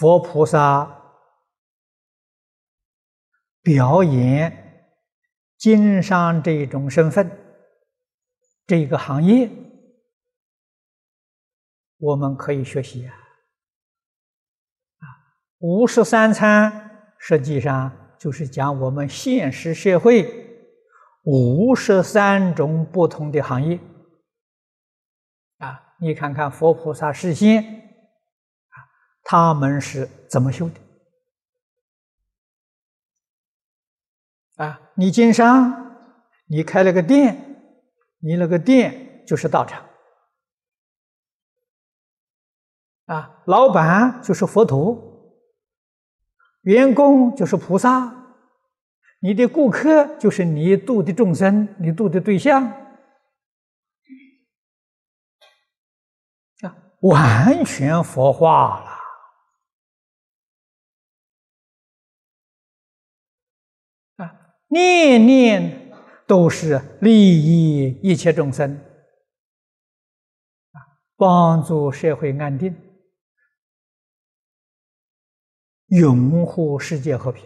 [0.00, 1.12] 佛菩萨
[3.60, 4.96] 表演
[5.58, 7.30] 经商这种身份，
[8.66, 9.50] 这个行业，
[11.98, 13.12] 我们可以学习啊！
[15.00, 15.04] 啊，
[15.58, 17.94] 五十三餐实际上。
[18.18, 20.30] 就是讲我们现实社会
[21.22, 23.80] 五十三种不同的行业
[25.56, 27.89] 啊，你看看佛菩萨示现，
[29.30, 30.80] 他们是怎么修的？
[34.56, 34.80] 啊？
[34.94, 35.72] 你经商，
[36.46, 37.76] 你开了个店，
[38.18, 39.88] 你那个店就是道场。
[43.06, 45.38] 啊，老板就是佛陀。
[46.62, 48.34] 员工就是菩萨，
[49.20, 52.64] 你的顾客就是你度的众生，你度的对象。
[56.62, 58.89] 啊，完全佛化了
[64.70, 65.92] 念念
[66.26, 68.76] 都是利益一切众生
[70.70, 70.78] 啊，
[71.16, 72.74] 帮助社会安定。
[75.88, 77.44] 拥护世界和平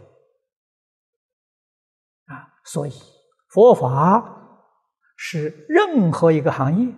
[2.27, 2.61] 啊！
[2.63, 2.93] 所以
[3.49, 4.61] 佛法
[5.17, 6.93] 是任何一个行业、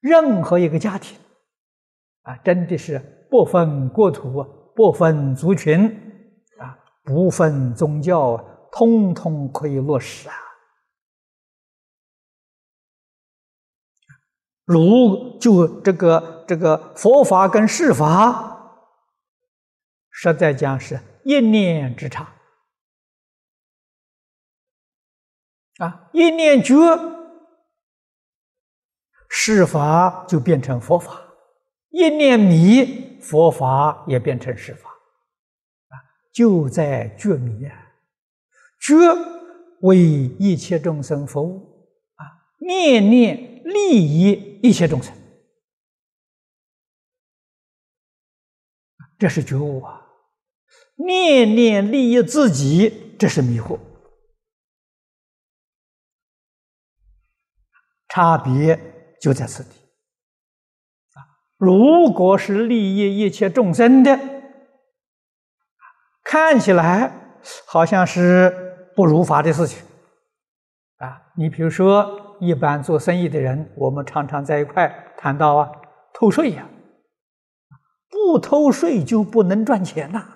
[0.00, 1.18] 任何一个家庭
[2.20, 2.98] 啊，真的是
[3.30, 4.44] 不分国土、
[4.76, 5.86] 不分族群
[6.58, 10.34] 啊、不分宗教啊，通通可以落实啊！
[14.64, 18.54] 如就这个这个佛法跟世法。
[20.10, 22.34] 实在讲是一念之差
[25.78, 26.10] 啊！
[26.12, 26.74] 一念觉，
[29.28, 31.12] 世法就变成佛法；
[31.90, 34.90] 一念迷，佛法也变成世法。
[36.32, 37.87] 就在觉迷啊！
[38.80, 38.94] 觉
[39.80, 39.98] 为
[40.38, 42.22] 一切众生服务啊，
[42.58, 45.14] 念念利益一切众生，
[49.18, 50.06] 这是觉悟啊！
[50.96, 53.78] 念念利益自己，这是迷惑。
[58.08, 59.70] 差别就在此地
[61.14, 61.22] 啊！
[61.56, 64.18] 如果是利益一切众生的，
[66.24, 68.67] 看起来好像是
[68.98, 69.80] 不如法的事情
[70.96, 71.22] 啊！
[71.36, 75.70] 你比如说，一般做生意的人，我们常常在一块谈到啊，
[76.12, 76.68] 偷税呀，
[78.10, 80.26] 不偷税就不能赚钱呐。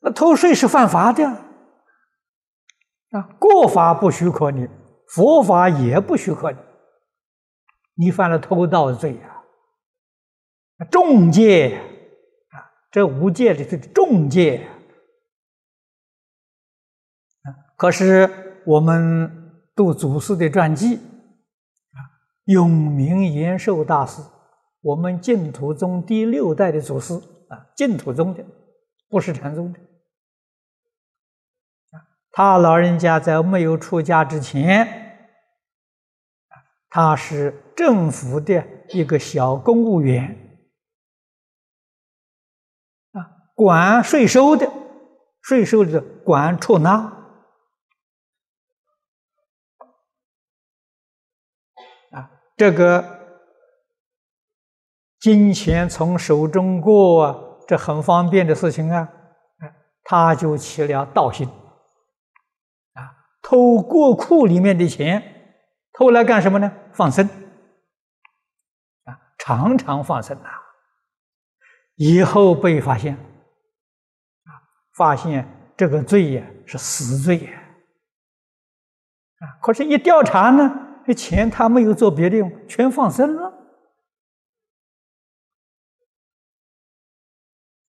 [0.00, 3.22] 那偷税是犯法的啊！
[3.38, 4.68] 过法不许可你，
[5.08, 6.58] 佛法也不许可你。
[7.94, 9.42] 你犯了偷盗罪呀！
[10.90, 11.80] 重戒
[12.50, 12.68] 啊！
[12.90, 14.68] 这五戒里的重戒
[17.76, 21.98] 可是我们读祖师的传记啊，
[22.44, 24.22] 永明延寿大师，
[24.80, 27.14] 我们净土宗第六代的祖师
[27.48, 28.44] 啊，净土宗的，
[29.08, 29.80] 不是禅宗的。
[32.36, 35.28] 他老人家在没有出家之前，
[36.88, 40.36] 他是政府的一个小公务员，
[43.12, 43.22] 啊，
[43.54, 44.68] 管税收的，
[45.42, 46.92] 税收的管出纳，
[52.10, 53.04] 啊，这个
[55.18, 57.36] 金钱从手中过啊，
[57.66, 59.08] 这很方便的事情啊，
[60.04, 61.48] 他就起了盗心。
[61.48, 63.00] 啊
[63.42, 65.22] 偷国库里面的钱，
[65.92, 66.72] 偷来干什么呢？
[66.92, 67.26] 放生
[69.04, 70.62] 啊，常常放生啊。
[71.96, 74.50] 以后被发现，啊，
[74.96, 75.46] 发现
[75.76, 77.52] 这个罪呀是死罪呀，
[79.40, 83.46] 啊，可是，一调查呢，这钱他没有做别的用，全放生了，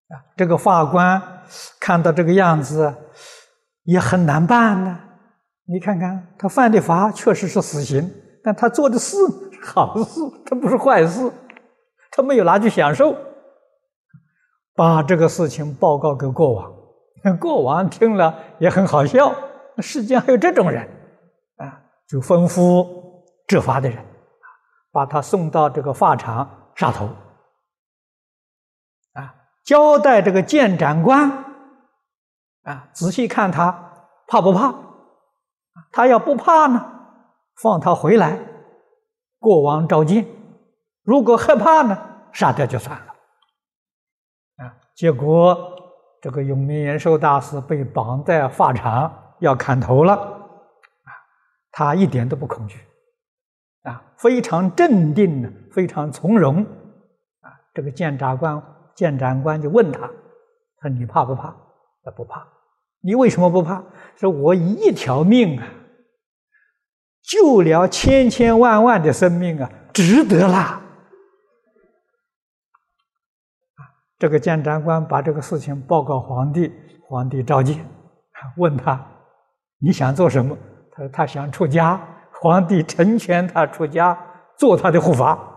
[0.09, 1.21] 啊，这个法官
[1.79, 2.93] 看到这个样子，
[3.83, 4.99] 也很难办呢。
[5.67, 8.11] 你看看，他犯的法确实是死刑，
[8.43, 9.17] 但他做的事
[9.51, 11.31] 是好事，他不是坏事，
[12.11, 13.15] 他没有拿去享受。
[14.75, 19.33] 把这个事情报告给国王，国王听了也很好笑。
[19.79, 20.83] 世间还有这种人
[21.55, 22.85] 啊，就吩咐
[23.47, 24.05] 执法的人，
[24.91, 27.07] 把他送到这个法场杀头。
[29.13, 31.31] 啊，交代这个监斩官，
[32.63, 33.71] 啊，仔细看他
[34.27, 34.73] 怕不怕？
[35.91, 36.85] 他要不怕呢，
[37.61, 38.39] 放他回来，
[39.39, 40.23] 国王召见；
[41.03, 41.97] 如果害怕呢，
[42.33, 43.05] 杀掉就算了。
[44.57, 45.57] 啊，结果
[46.21, 50.13] 这个永明延寿大师被绑在法场，要砍头了。
[50.13, 51.09] 啊，
[51.71, 52.79] 他一点都不恐惧，
[53.85, 56.63] 啊，非常镇定的，非常从容。
[57.41, 58.61] 啊，这个监察官。
[58.95, 59.99] 监察官就问他
[60.79, 61.53] ：“他说你怕不怕？”
[62.03, 62.47] 他不怕。
[63.01, 63.83] 你为什么不怕？
[64.15, 65.67] 说我一条命啊，
[67.21, 70.81] 救了千千万万的生命啊，值得啦！
[74.17, 76.71] 这个监察官把这个事情报告皇帝，
[77.09, 77.85] 皇帝召见，
[78.55, 79.05] 问他
[79.77, 80.57] ：“你想做什么？”
[80.93, 82.01] 他说：“他想出家。”
[82.45, 84.15] 皇帝成全他出家，
[84.55, 85.51] 做他的护法。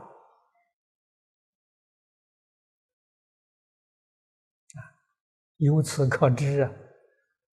[5.59, 6.71] 由此可知啊，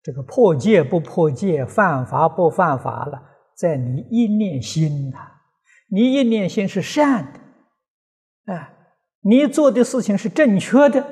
[0.02, 3.22] 这个破戒不破戒，犯法不犯法了，
[3.58, 5.34] 在你一念心呐。
[5.90, 8.72] 你一念心是善的，啊，
[9.20, 11.06] 你做的事情是正确的，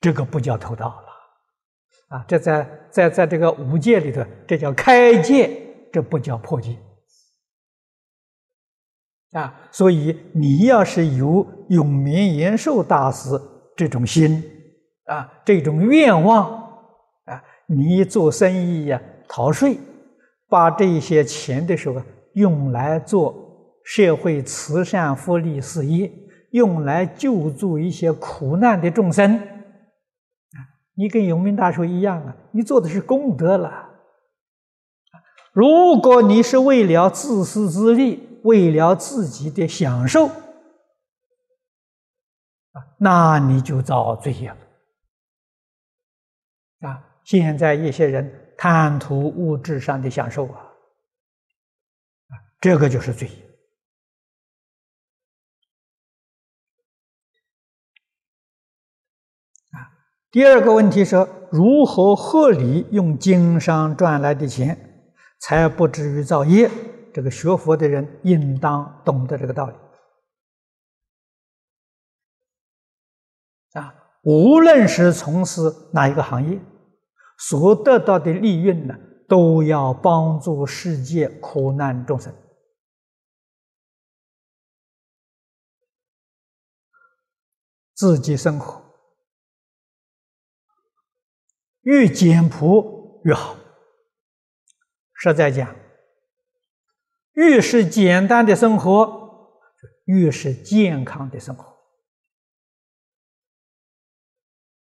[0.00, 5.61] 这个不叫偷盗了，啊，这在在在这个五戒里头，这叫开戒，
[5.92, 6.76] 这不叫破戒，
[9.32, 13.30] 啊，所以你要是有永明延寿大师
[13.76, 14.42] 这种心。
[15.04, 16.48] 啊，这种愿望
[17.24, 19.76] 啊，你做生意呀，逃税，
[20.48, 22.00] 把这些钱的时候
[22.34, 23.34] 用来做
[23.84, 26.10] 社会慈善福利事业，
[26.52, 30.58] 用来救助一些苦难的众生，啊，
[30.94, 33.91] 你跟永明大师一样啊，你做的是功德了。
[35.52, 40.32] 如果你是为了自私自利，为了自己的享受，啊，
[42.98, 44.56] 那你就遭罪业了。
[46.88, 50.72] 啊，现在一些人贪图物质上的享受啊，
[52.58, 53.28] 这个就是罪。
[59.70, 59.76] 啊，
[60.30, 61.16] 第二个问题是
[61.50, 64.91] 如何合理用经商赚来的钱，
[65.42, 66.70] 才不至于造业？
[67.12, 69.76] 这个学佛的人应当懂得这个道理。
[73.72, 75.62] 啊，无论是从事
[75.92, 76.58] 哪一个行业。
[77.38, 78.94] 所得到的利润呢，
[79.28, 82.32] 都要帮助世界苦难众生。
[87.94, 88.80] 自己生活
[91.80, 93.56] 越简朴越好。
[95.22, 95.74] 实在讲，
[97.32, 99.60] 越是简单的生活，
[100.06, 101.76] 越是健康的生活。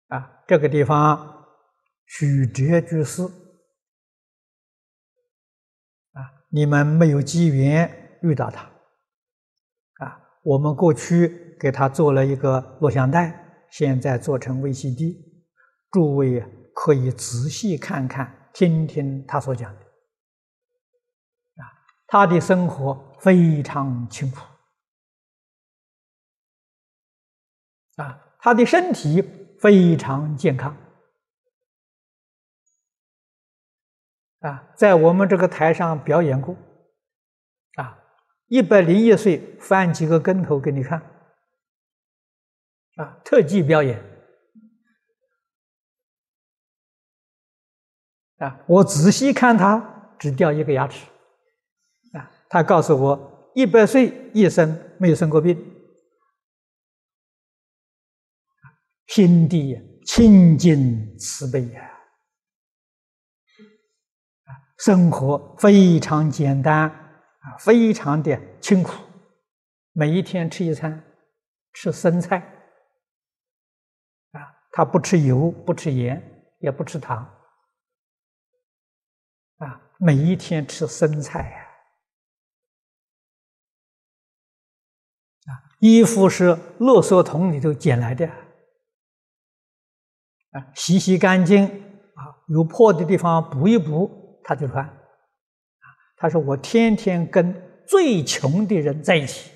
[0.09, 1.31] 啊，这个地方。
[2.15, 3.23] 曲折居士
[6.13, 8.65] 啊，你们没有机缘遇到他
[10.05, 10.21] 啊。
[10.43, 15.17] 我们过去给他做了一个录像带，现在做成 VCD，
[15.91, 16.45] 诸位
[16.75, 19.92] 可以仔细看看，听听他所讲的。
[22.13, 24.43] 他的生活非常清苦
[27.97, 29.23] 啊，他的身体
[29.59, 30.77] 非常健康。
[34.41, 36.55] 啊，在我们这个台上表演过，
[37.77, 37.99] 啊，
[38.49, 41.01] 一百零一岁翻几个跟头给你看，
[42.97, 44.05] 啊，特技表演，
[48.37, 51.07] 啊，我仔细看他只掉一个牙齿，
[52.53, 55.57] 他告诉我一百岁一生没有生过病，
[59.07, 59.75] 心地
[60.05, 61.91] 清净慈悲呀。
[64.77, 69.03] 生活非常简单啊，非常的清苦。
[69.93, 71.03] 每一天吃一餐，
[71.73, 72.37] 吃生菜
[74.33, 76.23] 啊，他不吃油，不吃盐，
[76.59, 77.17] 也不吃糖
[79.57, 81.62] 啊，每一天吃生菜呀。
[85.83, 88.25] 衣服是垃圾桶里头捡来的。
[90.53, 94.89] 啊，洗洗干净啊，有破的地方补一补，他就穿。
[96.17, 99.51] 他说我天天跟最穷的人在一起，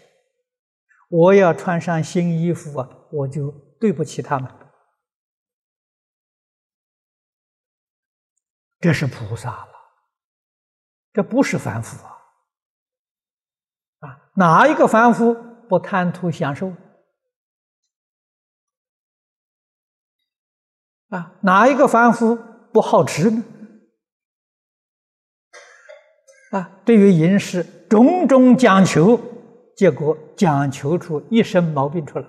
[1.08, 4.52] 我要穿上新衣服啊，我就对不起他们。
[8.80, 9.72] 这是菩萨了，
[11.12, 12.10] 这不是凡夫啊！
[14.00, 15.36] 啊，哪一个凡夫
[15.68, 16.72] 不贪图享受？
[21.08, 22.36] 啊，哪一个凡夫
[22.72, 23.44] 不好吃呢？
[26.50, 29.20] 啊，对于饮食种种讲求，
[29.76, 32.26] 结果讲求出一身毛病出来。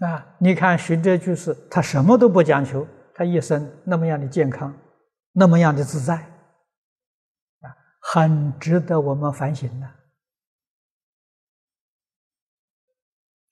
[0.00, 4.74] 啊，你看徐哲居士，他什么都不讲求，他一生那么样的健康，
[5.32, 6.39] 那么样的自在，
[8.00, 9.86] 很值得我们反省的，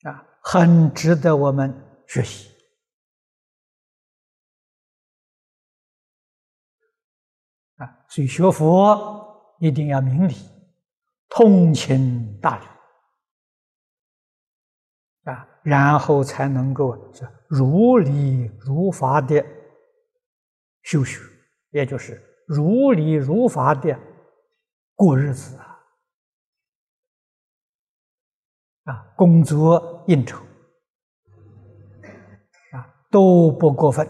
[0.09, 1.73] 啊，很值得我们
[2.07, 2.49] 学习，
[7.77, 10.35] 啊，所以学佛一定要明理，
[11.29, 12.65] 通情达理。
[15.25, 19.45] 啊，然后才能够是如理如法的
[20.81, 21.19] 修学，
[21.69, 23.95] 也就是如理如法的
[24.99, 25.79] 过日子啊！
[28.83, 30.37] 啊，工作应酬
[32.73, 34.05] 啊都不过分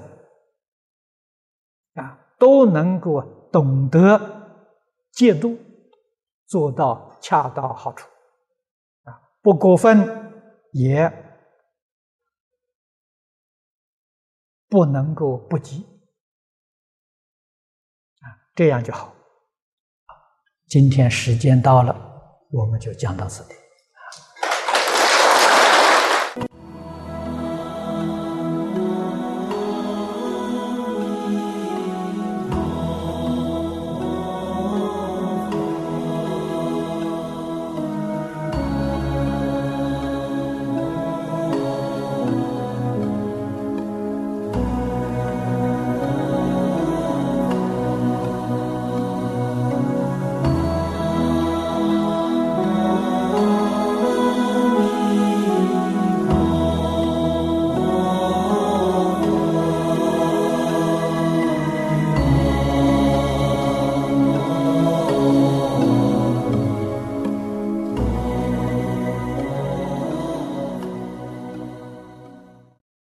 [1.93, 3.21] 啊，都能够
[3.51, 4.65] 懂得
[5.11, 5.59] 戒度，
[6.47, 8.09] 做到恰到好处
[9.03, 10.27] 啊，不过分。
[10.71, 11.11] 也
[14.67, 15.83] 不能够不急
[18.21, 19.15] 啊，这样就好。
[20.69, 21.95] 今天时间到了，
[22.51, 23.49] 我们就讲到这里。